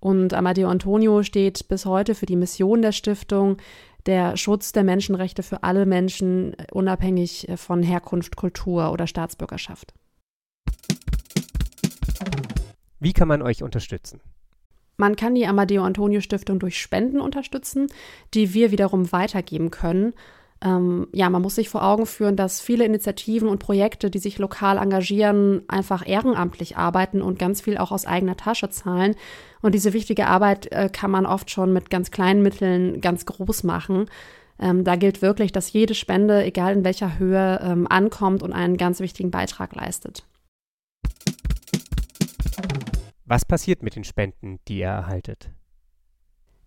Und 0.00 0.34
Amadeo 0.34 0.68
Antonio 0.68 1.22
steht 1.22 1.68
bis 1.68 1.86
heute 1.86 2.14
für 2.14 2.26
die 2.26 2.36
Mission 2.36 2.82
der 2.82 2.92
Stiftung, 2.92 3.56
der 4.06 4.36
Schutz 4.36 4.72
der 4.72 4.84
Menschenrechte 4.84 5.42
für 5.42 5.62
alle 5.62 5.86
Menschen, 5.86 6.54
unabhängig 6.70 7.48
von 7.56 7.82
Herkunft, 7.82 8.36
Kultur 8.36 8.92
oder 8.92 9.06
Staatsbürgerschaft. 9.06 9.94
Wie 13.00 13.12
kann 13.12 13.28
man 13.28 13.42
euch 13.42 13.62
unterstützen? 13.62 14.20
Man 14.96 15.14
kann 15.14 15.34
die 15.34 15.46
Amadeo 15.46 15.84
Antonio 15.84 16.20
Stiftung 16.20 16.58
durch 16.58 16.80
Spenden 16.80 17.20
unterstützen, 17.20 17.86
die 18.34 18.52
wir 18.54 18.72
wiederum 18.72 19.12
weitergeben 19.12 19.70
können 19.70 20.12
ähm, 20.60 21.06
ja, 21.12 21.30
man 21.30 21.42
muss 21.42 21.54
sich 21.54 21.68
vor 21.68 21.84
Augen 21.84 22.06
führen, 22.06 22.34
dass 22.34 22.60
viele 22.60 22.84
Initiativen 22.84 23.48
und 23.48 23.60
Projekte, 23.60 24.10
die 24.10 24.18
sich 24.18 24.38
lokal 24.38 24.78
engagieren, 24.78 25.62
einfach 25.68 26.06
ehrenamtlich 26.06 26.76
arbeiten 26.76 27.22
und 27.22 27.38
ganz 27.38 27.60
viel 27.60 27.78
auch 27.78 27.92
aus 27.92 28.06
eigener 28.06 28.36
Tasche 28.36 28.68
zahlen. 28.68 29.14
Und 29.62 29.74
diese 29.74 29.92
wichtige 29.92 30.26
Arbeit 30.26 30.70
äh, 30.72 30.88
kann 30.92 31.10
man 31.10 31.26
oft 31.26 31.50
schon 31.50 31.72
mit 31.72 31.90
ganz 31.90 32.10
kleinen 32.10 32.42
Mitteln 32.42 33.00
ganz 33.00 33.24
groß 33.24 33.62
machen. 33.62 34.06
Ähm, 34.58 34.82
da 34.82 34.96
gilt 34.96 35.22
wirklich, 35.22 35.52
dass 35.52 35.72
jede 35.72 35.94
Spende, 35.94 36.44
egal 36.44 36.74
in 36.74 36.84
welcher 36.84 37.20
Höhe, 37.20 37.60
ähm, 37.62 37.86
ankommt 37.88 38.42
und 38.42 38.52
einen 38.52 38.76
ganz 38.76 38.98
wichtigen 38.98 39.30
Beitrag 39.30 39.76
leistet. 39.76 40.24
Was 43.30 43.44
passiert 43.44 43.82
mit 43.82 43.94
den 43.94 44.04
Spenden, 44.04 44.58
die 44.68 44.78
ihr 44.78 44.86
erhaltet? 44.86 45.50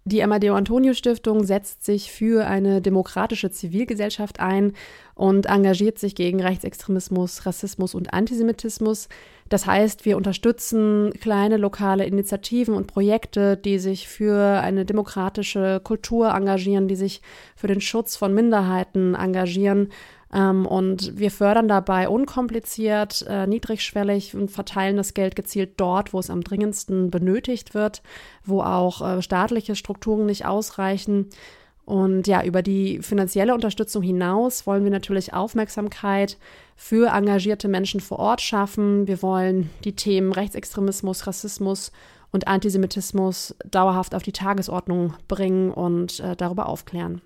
Die 0.03 0.21
Amadeo 0.21 0.53
Antonio 0.55 0.93
Stiftung 0.93 1.43
setzt 1.43 1.83
sich 1.83 2.11
für 2.11 2.45
eine 2.45 2.81
demokratische 2.81 3.49
Zivilgesellschaft 3.49 4.39
ein 4.39 4.73
und 5.15 5.47
engagiert 5.47 5.97
sich 5.97 6.13
gegen 6.13 6.39
Rechtsextremismus, 6.39 7.47
Rassismus 7.47 7.95
und 7.95 8.13
Antisemitismus. 8.13 9.09
Das 9.49 9.65
heißt, 9.65 10.05
wir 10.05 10.17
unterstützen 10.17 11.11
kleine 11.19 11.57
lokale 11.57 12.05
Initiativen 12.05 12.75
und 12.75 12.87
Projekte, 12.87 13.57
die 13.57 13.79
sich 13.79 14.07
für 14.07 14.61
eine 14.61 14.85
demokratische 14.85 15.81
Kultur 15.83 16.29
engagieren, 16.29 16.87
die 16.87 16.95
sich 16.95 17.21
für 17.55 17.67
den 17.67 17.81
Schutz 17.81 18.15
von 18.15 18.35
Minderheiten 18.35 19.15
engagieren 19.15 19.89
ähm, 20.33 20.65
und 20.65 21.17
wir 21.17 21.31
fördern 21.31 21.67
dabei 21.67 22.07
unkompliziert, 22.07 23.25
äh, 23.27 23.47
niedrigschwellig 23.47 24.35
und 24.35 24.49
verteilen 24.49 24.97
das 24.97 25.13
Geld 25.13 25.35
gezielt 25.35 25.73
dort, 25.77 26.13
wo 26.13 26.19
es 26.19 26.29
am 26.29 26.41
dringendsten 26.41 27.11
benötigt 27.11 27.73
wird, 27.73 28.01
wo 28.45 28.61
auch 28.61 29.01
äh, 29.01 29.21
staatliche 29.21 29.75
Strukturen 29.75 30.25
nicht 30.25 30.45
ausreichen. 30.45 31.29
Und 31.83 32.27
ja, 32.27 32.43
über 32.43 32.61
die 32.61 32.99
finanzielle 33.01 33.53
Unterstützung 33.53 34.03
hinaus 34.03 34.65
wollen 34.65 34.83
wir 34.83 34.91
natürlich 34.91 35.33
Aufmerksamkeit 35.33 36.37
für 36.77 37.11
engagierte 37.13 37.67
Menschen 37.67 37.99
vor 37.99 38.19
Ort 38.19 38.39
schaffen. 38.39 39.07
Wir 39.07 39.21
wollen 39.21 39.69
die 39.83 39.95
Themen 39.95 40.31
Rechtsextremismus, 40.31 41.27
Rassismus 41.27 41.91
und 42.31 42.47
Antisemitismus 42.47 43.55
dauerhaft 43.69 44.15
auf 44.15 44.23
die 44.23 44.31
Tagesordnung 44.31 45.15
bringen 45.27 45.71
und 45.71 46.21
äh, 46.21 46.37
darüber 46.37 46.69
aufklären. 46.69 47.21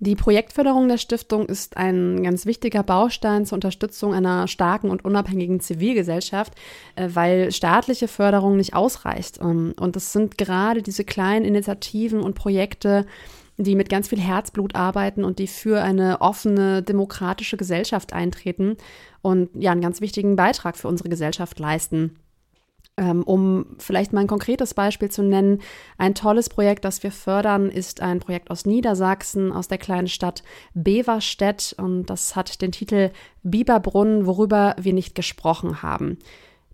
Die 0.00 0.14
Projektförderung 0.14 0.86
der 0.86 0.98
Stiftung 0.98 1.46
ist 1.46 1.76
ein 1.76 2.22
ganz 2.22 2.46
wichtiger 2.46 2.84
Baustein 2.84 3.46
zur 3.46 3.56
Unterstützung 3.56 4.14
einer 4.14 4.46
starken 4.46 4.90
und 4.90 5.04
unabhängigen 5.04 5.58
Zivilgesellschaft, 5.58 6.54
äh, 6.94 7.08
weil 7.12 7.50
staatliche 7.50 8.06
Förderung 8.06 8.56
nicht 8.56 8.74
ausreicht. 8.74 9.40
Ähm, 9.40 9.74
und 9.78 9.96
es 9.96 10.12
sind 10.12 10.38
gerade 10.38 10.82
diese 10.82 11.02
kleinen 11.02 11.44
Initiativen 11.44 12.20
und 12.20 12.34
Projekte, 12.34 13.06
die 13.56 13.74
mit 13.74 13.88
ganz 13.88 14.06
viel 14.06 14.20
Herzblut 14.20 14.76
arbeiten 14.76 15.24
und 15.24 15.40
die 15.40 15.48
für 15.48 15.82
eine 15.82 16.20
offene, 16.20 16.84
demokratische 16.84 17.56
Gesellschaft 17.56 18.12
eintreten 18.12 18.76
und 19.20 19.50
ja 19.54 19.72
einen 19.72 19.80
ganz 19.80 20.00
wichtigen 20.00 20.36
Beitrag 20.36 20.76
für 20.76 20.86
unsere 20.86 21.08
Gesellschaft 21.08 21.58
leisten. 21.58 22.14
Ähm, 22.98 23.22
um 23.22 23.76
vielleicht 23.78 24.12
mal 24.12 24.22
ein 24.22 24.26
konkretes 24.26 24.74
Beispiel 24.74 25.08
zu 25.08 25.22
nennen, 25.22 25.60
ein 25.98 26.16
tolles 26.16 26.48
Projekt, 26.48 26.84
das 26.84 27.04
wir 27.04 27.12
fördern, 27.12 27.70
ist 27.70 28.02
ein 28.02 28.18
Projekt 28.18 28.50
aus 28.50 28.66
Niedersachsen, 28.66 29.52
aus 29.52 29.68
der 29.68 29.78
kleinen 29.78 30.08
Stadt 30.08 30.42
Beverstedt. 30.74 31.76
Und 31.78 32.06
das 32.06 32.34
hat 32.34 32.60
den 32.60 32.72
Titel 32.72 33.10
Biberbrunnen, 33.44 34.26
worüber 34.26 34.74
wir 34.80 34.92
nicht 34.92 35.14
gesprochen 35.14 35.80
haben. 35.80 36.18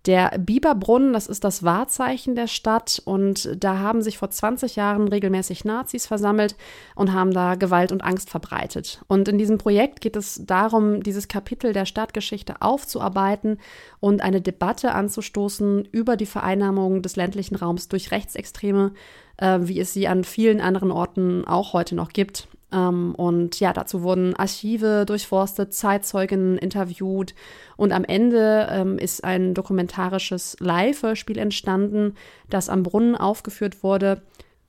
Der 0.07 0.39
Biberbrunnen, 0.39 1.15
das 1.15 1.27
ist 1.27 1.45
das 1.45 1.63
Wahrzeichen 1.63 2.35
der 2.35 2.47
Stadt 2.47 3.01
und 3.07 3.49
da 3.57 3.79
haben 3.79 4.03
sich 4.03 4.19
vor 4.19 4.29
20 4.29 4.77
Jahren 4.77 5.09
regelmäßig 5.09 5.65
Nazis 5.65 6.07
versammelt 6.07 6.57
und 6.95 7.15
haben 7.15 7.33
da 7.33 7.55
Gewalt 7.55 7.91
und 7.91 8.05
Angst 8.05 8.29
verbreitet. 8.29 9.03
Und 9.09 9.29
in 9.29 9.39
diesem 9.39 9.57
Projekt 9.57 10.03
geht 10.03 10.17
es 10.17 10.43
darum, 10.45 11.03
dieses 11.03 11.27
Kapitel 11.27 11.73
der 11.73 11.87
Stadtgeschichte 11.87 12.61
aufzuarbeiten 12.61 13.59
und 13.99 14.21
eine 14.21 14.43
Debatte 14.43 14.93
anzustoßen 14.93 15.89
über 15.91 16.19
die 16.19 16.27
Vereinnahmung 16.27 17.01
des 17.01 17.17
ländlichen 17.17 17.57
Raums 17.57 17.89
durch 17.89 18.11
Rechtsextreme, 18.11 18.93
äh, 19.39 19.61
wie 19.63 19.81
es 19.81 19.95
sie 19.95 20.07
an 20.07 20.25
vielen 20.25 20.61
anderen 20.61 20.91
Orten 20.91 21.47
auch 21.47 21.73
heute 21.73 21.95
noch 21.95 22.11
gibt. 22.11 22.49
Ähm, 22.75 23.15
und 23.15 23.61
ja, 23.61 23.73
dazu 23.73 24.03
wurden 24.03 24.35
Archive 24.35 25.05
durchforstet, 25.07 25.73
Zeitzeugen 25.73 26.59
interviewt 26.59 27.35
und 27.77 27.93
am 27.93 28.05
Ende 28.05 28.69
ähm, 28.71 28.99
ist 28.99 29.23
ein 29.23 29.55
dokumentarisches 29.55 30.57
Live-Hörspiel 30.61 31.39
entstanden, 31.39 32.15
das 32.51 32.69
am 32.69 32.83
Brunnen 32.83 33.15
aufgeführt 33.15 33.83
wurde. 33.83 34.23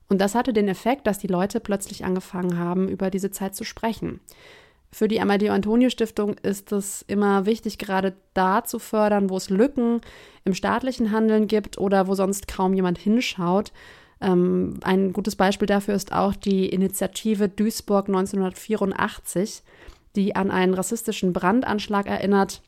Und 0.08 0.20
das 0.20 0.36
hatte 0.36 0.52
den 0.52 0.68
Effekt, 0.68 1.06
dass 1.06 1.18
die 1.18 1.26
Leute 1.26 1.58
plötzlich 1.58 2.04
angefangen 2.04 2.58
haben, 2.58 2.88
über 2.88 3.10
diese 3.10 3.32
Zeit 3.32 3.56
zu 3.56 3.64
sprechen. 3.64 4.20
Für 4.92 5.08
die 5.08 5.20
Amadeo 5.20 5.52
Antonio 5.52 5.90
Stiftung 5.90 6.34
ist 6.42 6.70
es 6.70 7.02
immer 7.08 7.44
wichtig, 7.44 7.78
gerade 7.78 8.14
da 8.34 8.62
zu 8.62 8.78
fördern, 8.78 9.28
wo 9.28 9.36
es 9.36 9.50
Lücken 9.50 10.00
im 10.44 10.54
staatlichen 10.54 11.10
Handeln 11.10 11.48
gibt 11.48 11.76
oder 11.76 12.06
wo 12.06 12.14
sonst 12.14 12.46
kaum 12.46 12.72
jemand 12.72 12.98
hinschaut. 12.98 13.72
Ähm, 14.20 14.78
ein 14.82 15.12
gutes 15.12 15.36
Beispiel 15.36 15.66
dafür 15.66 15.94
ist 15.94 16.12
auch 16.12 16.34
die 16.34 16.68
Initiative 16.68 17.48
Duisburg 17.48 18.08
1984, 18.08 19.62
die 20.14 20.34
an 20.34 20.50
einen 20.50 20.74
rassistischen 20.74 21.32
Brandanschlag 21.32 22.06
erinnert, 22.06 22.62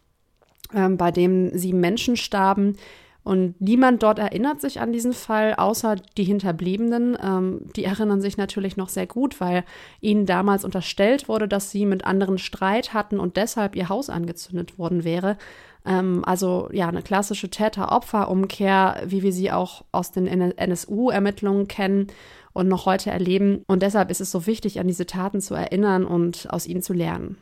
ähm, 0.75 0.97
bei 0.97 1.11
dem 1.11 1.57
sieben 1.57 1.81
Menschen 1.81 2.17
starben. 2.17 2.77
Und 3.25 3.61
niemand 3.61 4.03
dort 4.03 4.19
erinnert 4.19 4.63
sich 4.63 4.81
an 4.81 4.91
diesen 4.91 5.13
Fall, 5.13 5.55
außer 5.55 5.97
die 6.17 6.25
Hinterbliebenen. 6.25 7.19
Ähm, 7.23 7.61
die 7.77 7.85
erinnern 7.85 8.23
sich 8.23 8.39
natürlich 8.39 8.77
noch 8.79 8.89
sehr 8.89 9.07
gut, 9.07 9.39
weil 9.41 9.65
ihnen 10.01 10.25
damals 10.25 10.65
unterstellt 10.65 11.29
wurde, 11.29 11.47
dass 11.47 11.71
sie 11.71 11.85
mit 11.85 12.05
anderen 12.07 12.39
Streit 12.39 12.95
hatten 12.95 13.21
und 13.21 13.37
deshalb 13.37 13.77
ihr 13.77 13.91
Haus 13.91 14.09
angezündet 14.09 14.79
worden 14.79 15.05
wäre. 15.05 15.37
Ähm, 15.85 16.25
also 16.25 16.69
ja, 16.73 16.89
eine 16.89 17.03
klassische 17.03 17.51
Täter-Opfer-Umkehr, 17.51 19.03
wie 19.07 19.23
wir 19.23 19.33
sie 19.33 19.53
auch 19.53 19.85
aus 19.93 20.11
den 20.11 20.27
NSU-Ermittlungen 20.27 21.69
kennen 21.69 22.09
und 22.53 22.69
noch 22.69 22.87
heute 22.87 23.11
erleben. 23.11 23.63
Und 23.67 23.83
deshalb 23.83 24.11
ist 24.11 24.21
es 24.21 24.31
so 24.31 24.47
wichtig, 24.47 24.81
an 24.81 24.87
diese 24.87 25.07
Taten 25.07 25.41
zu 25.41 25.55
erinnern 25.55 26.05
und 26.05 26.51
aus 26.51 26.67
ihnen 26.67 26.83
zu 26.83 26.93
lernen. 26.93 27.39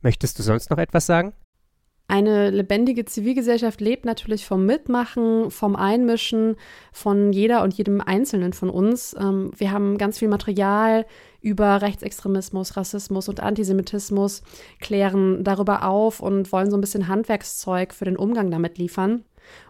Möchtest 0.00 0.38
du 0.38 0.42
sonst 0.42 0.70
noch 0.70 0.78
etwas 0.78 1.06
sagen? 1.06 1.32
Eine 2.10 2.48
lebendige 2.48 3.04
Zivilgesellschaft 3.04 3.82
lebt 3.82 4.06
natürlich 4.06 4.46
vom 4.46 4.64
Mitmachen, 4.64 5.50
vom 5.50 5.76
Einmischen 5.76 6.56
von 6.90 7.34
jeder 7.34 7.62
und 7.62 7.74
jedem 7.74 8.00
Einzelnen 8.00 8.54
von 8.54 8.70
uns. 8.70 9.14
Ähm, 9.20 9.50
wir 9.54 9.72
haben 9.72 9.98
ganz 9.98 10.18
viel 10.18 10.28
Material 10.28 11.04
über 11.42 11.82
Rechtsextremismus, 11.82 12.78
Rassismus 12.78 13.28
und 13.28 13.40
Antisemitismus, 13.40 14.42
klären 14.80 15.44
darüber 15.44 15.84
auf 15.84 16.20
und 16.20 16.50
wollen 16.50 16.70
so 16.70 16.78
ein 16.78 16.80
bisschen 16.80 17.08
Handwerkszeug 17.08 17.92
für 17.92 18.06
den 18.06 18.16
Umgang 18.16 18.50
damit 18.50 18.78
liefern. 18.78 19.24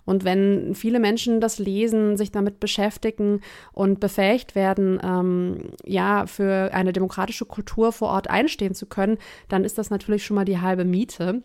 Und 0.05 0.25
wenn 0.25 0.77
viele 0.77 1.01
Menschen 1.01 1.41
das 1.41 1.59
lesen, 1.59 2.17
sich 2.17 2.31
damit 2.31 2.61
beschäftigen 2.61 3.41
und 3.73 3.99
befähigt 3.99 4.55
werden, 4.55 5.01
ähm, 5.03 5.73
ja, 5.85 6.27
für 6.27 6.73
eine 6.73 6.93
demokratische 6.93 7.47
Kultur 7.47 7.91
vor 7.91 8.11
Ort 8.11 8.31
einstehen 8.31 8.75
zu 8.75 8.87
können, 8.87 9.19
dann 9.49 9.65
ist 9.65 9.77
das 9.77 9.91
natürlich 9.91 10.25
schon 10.25 10.37
mal 10.37 10.45
die 10.45 10.61
halbe 10.61 10.85
Miete. 10.85 11.43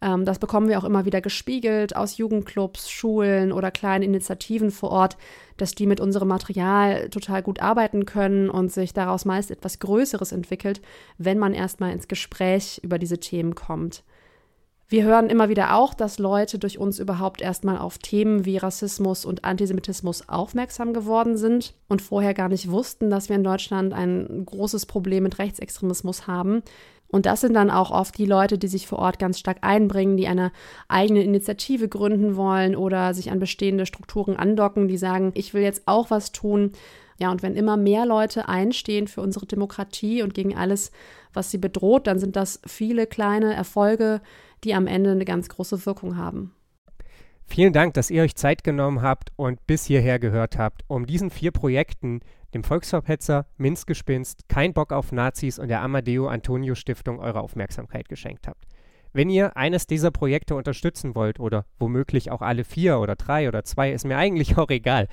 Ähm, 0.00 0.24
das 0.24 0.38
bekommen 0.38 0.68
wir 0.68 0.78
auch 0.78 0.84
immer 0.84 1.04
wieder 1.04 1.20
gespiegelt 1.20 1.96
aus 1.96 2.16
Jugendclubs, 2.16 2.90
Schulen 2.90 3.52
oder 3.52 3.70
kleinen 3.70 4.04
Initiativen 4.04 4.70
vor 4.70 4.90
Ort, 4.90 5.16
dass 5.56 5.74
die 5.74 5.86
mit 5.86 6.00
unserem 6.00 6.28
Material 6.28 7.08
total 7.10 7.42
gut 7.42 7.60
arbeiten 7.60 8.06
können 8.06 8.48
und 8.48 8.72
sich 8.72 8.92
daraus 8.92 9.24
meist 9.24 9.50
etwas 9.50 9.78
Größeres 9.80 10.32
entwickelt, 10.32 10.80
wenn 11.18 11.38
man 11.38 11.54
erstmal 11.54 11.92
ins 11.92 12.08
Gespräch 12.08 12.80
über 12.82 12.98
diese 12.98 13.18
Themen 13.18 13.54
kommt. 13.54 14.04
Wir 14.90 15.04
hören 15.04 15.28
immer 15.28 15.50
wieder 15.50 15.74
auch, 15.74 15.92
dass 15.92 16.18
Leute 16.18 16.58
durch 16.58 16.78
uns 16.78 16.98
überhaupt 16.98 17.42
erstmal 17.42 17.76
auf 17.76 17.98
Themen 17.98 18.46
wie 18.46 18.56
Rassismus 18.56 19.26
und 19.26 19.44
Antisemitismus 19.44 20.30
aufmerksam 20.30 20.94
geworden 20.94 21.36
sind 21.36 21.74
und 21.88 22.00
vorher 22.00 22.32
gar 22.32 22.48
nicht 22.48 22.70
wussten, 22.70 23.10
dass 23.10 23.28
wir 23.28 23.36
in 23.36 23.44
Deutschland 23.44 23.92
ein 23.92 24.46
großes 24.46 24.86
Problem 24.86 25.24
mit 25.24 25.38
Rechtsextremismus 25.38 26.26
haben. 26.26 26.62
Und 27.10 27.26
das 27.26 27.40
sind 27.40 27.54
dann 27.54 27.70
auch 27.70 27.90
oft 27.90 28.18
die 28.18 28.26
Leute, 28.26 28.58
die 28.58 28.68
sich 28.68 28.86
vor 28.86 28.98
Ort 28.98 29.18
ganz 29.18 29.38
stark 29.38 29.58
einbringen, 29.62 30.16
die 30.16 30.28
eine 30.28 30.52
eigene 30.88 31.22
Initiative 31.22 31.88
gründen 31.88 32.36
wollen 32.36 32.76
oder 32.76 33.14
sich 33.14 33.30
an 33.30 33.38
bestehende 33.38 33.86
Strukturen 33.86 34.36
andocken, 34.36 34.88
die 34.88 34.98
sagen, 34.98 35.32
ich 35.34 35.54
will 35.54 35.62
jetzt 35.62 35.82
auch 35.86 36.10
was 36.10 36.32
tun. 36.32 36.72
Ja, 37.18 37.30
und 37.32 37.42
wenn 37.42 37.56
immer 37.56 37.76
mehr 37.76 38.06
Leute 38.06 38.48
einstehen 38.48 39.08
für 39.08 39.22
unsere 39.22 39.46
Demokratie 39.46 40.22
und 40.22 40.34
gegen 40.34 40.56
alles, 40.56 40.92
was 41.32 41.50
sie 41.50 41.58
bedroht, 41.58 42.06
dann 42.06 42.18
sind 42.18 42.36
das 42.36 42.60
viele 42.66 43.06
kleine 43.06 43.54
Erfolge, 43.54 44.20
die 44.64 44.74
am 44.74 44.86
Ende 44.86 45.10
eine 45.10 45.24
ganz 45.24 45.48
große 45.48 45.86
Wirkung 45.86 46.16
haben. 46.16 46.52
Vielen 47.46 47.72
Dank, 47.72 47.94
dass 47.94 48.10
ihr 48.10 48.22
euch 48.22 48.36
Zeit 48.36 48.62
genommen 48.62 49.00
habt 49.00 49.32
und 49.36 49.66
bis 49.66 49.86
hierher 49.86 50.18
gehört 50.18 50.58
habt, 50.58 50.82
um 50.86 51.06
diesen 51.06 51.30
vier 51.30 51.50
Projekten, 51.50 52.20
dem 52.54 52.64
Volksverpetzer, 52.64 53.46
Minzgespinst, 53.56 54.48
Kein 54.48 54.72
Bock 54.72 54.92
auf 54.92 55.12
Nazis 55.12 55.58
und 55.58 55.68
der 55.68 55.82
Amadeo 55.82 56.28
Antonio 56.28 56.74
Stiftung 56.74 57.18
eure 57.20 57.40
Aufmerksamkeit 57.40 58.08
geschenkt 58.08 58.48
habt. 58.48 58.64
Wenn 59.12 59.30
ihr 59.30 59.56
eines 59.56 59.86
dieser 59.86 60.10
Projekte 60.10 60.54
unterstützen 60.54 61.14
wollt 61.14 61.40
oder 61.40 61.64
womöglich 61.78 62.30
auch 62.30 62.42
alle 62.42 62.64
vier 62.64 62.98
oder 63.00 63.16
drei 63.16 63.48
oder 63.48 63.64
zwei, 63.64 63.92
ist 63.92 64.04
mir 64.04 64.16
eigentlich 64.16 64.56
auch 64.58 64.70
egal, 64.70 65.08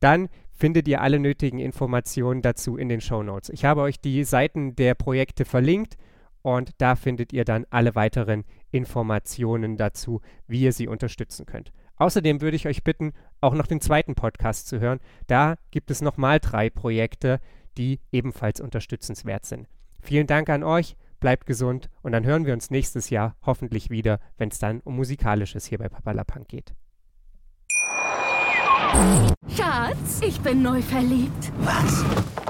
dann 0.00 0.28
findet 0.52 0.86
ihr 0.88 1.00
alle 1.00 1.18
nötigen 1.18 1.58
Informationen 1.58 2.42
dazu 2.42 2.76
in 2.76 2.88
den 2.88 3.00
Show 3.00 3.22
Notes. 3.22 3.48
Ich 3.48 3.64
habe 3.64 3.80
euch 3.80 4.00
die 4.00 4.24
Seiten 4.24 4.76
der 4.76 4.94
Projekte 4.94 5.44
verlinkt 5.44 5.96
und 6.42 6.72
da 6.78 6.96
findet 6.96 7.32
ihr 7.32 7.44
dann 7.44 7.66
alle 7.70 7.94
weiteren 7.94 8.44
Informationen 8.70 9.76
dazu, 9.76 10.20
wie 10.46 10.62
ihr 10.62 10.72
sie 10.72 10.86
unterstützen 10.86 11.46
könnt. 11.46 11.72
Außerdem 12.00 12.40
würde 12.40 12.56
ich 12.56 12.66
euch 12.66 12.82
bitten, 12.82 13.12
auch 13.42 13.52
noch 13.52 13.66
den 13.66 13.82
zweiten 13.82 14.14
Podcast 14.14 14.68
zu 14.68 14.80
hören. 14.80 15.00
Da 15.26 15.56
gibt 15.70 15.90
es 15.90 16.00
nochmal 16.00 16.40
drei 16.40 16.70
Projekte, 16.70 17.40
die 17.76 18.00
ebenfalls 18.10 18.58
unterstützenswert 18.58 19.44
sind. 19.44 19.68
Vielen 20.00 20.26
Dank 20.26 20.48
an 20.48 20.62
euch, 20.62 20.96
bleibt 21.20 21.44
gesund 21.44 21.90
und 22.00 22.12
dann 22.12 22.24
hören 22.24 22.46
wir 22.46 22.54
uns 22.54 22.70
nächstes 22.70 23.10
Jahr 23.10 23.36
hoffentlich 23.42 23.90
wieder, 23.90 24.18
wenn 24.38 24.48
es 24.48 24.58
dann 24.58 24.80
um 24.80 24.96
Musikalisches 24.96 25.66
hier 25.66 25.76
bei 25.76 25.90
Papalapunk 25.90 26.48
geht. 26.48 26.72
Schatz, 29.54 30.22
ich 30.26 30.40
bin 30.40 30.62
neu 30.62 30.80
verliebt. 30.80 31.52
Was? 31.58 32.49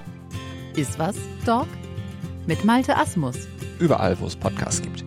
Iswas 0.75 1.15
Dog 1.45 1.67
mit 2.47 2.63
Malte 2.63 2.95
Asmus. 2.95 3.35
Überall, 3.79 4.19
wo 4.19 4.27
es 4.27 4.35
Podcasts 4.35 4.81
gibt. 4.81 5.03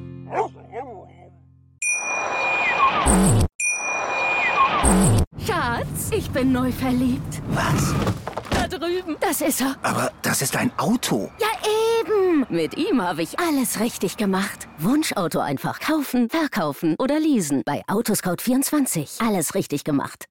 Schatz, 5.47 6.11
ich 6.11 6.31
bin 6.31 6.53
neu 6.53 6.71
verliebt. 6.73 7.43
Was? 7.49 7.95
Da 8.51 8.67
drüben. 8.69 9.17
Das 9.21 9.41
ist 9.41 9.61
er. 9.61 9.77
Aber 9.83 10.13
das 10.23 10.43
ist 10.43 10.57
ein 10.57 10.71
Auto. 10.79 11.31
Ja, 11.41 11.49
eben. 12.01 12.47
Mit 12.49 12.77
ihm 12.77 13.03
habe 13.03 13.23
ich 13.23 13.39
alles 13.39 13.81
richtig 13.81 14.17
gemacht. 14.17 14.69
Wunschauto 14.79 15.41
einfach 15.41 15.81
kaufen, 15.81 16.29
verkaufen 16.29 16.95
oder 16.99 17.19
leasen. 17.19 17.63
Bei 17.65 17.83
Autoscout24. 17.87 19.27
Alles 19.27 19.55
richtig 19.55 19.85
gemacht. 19.85 20.23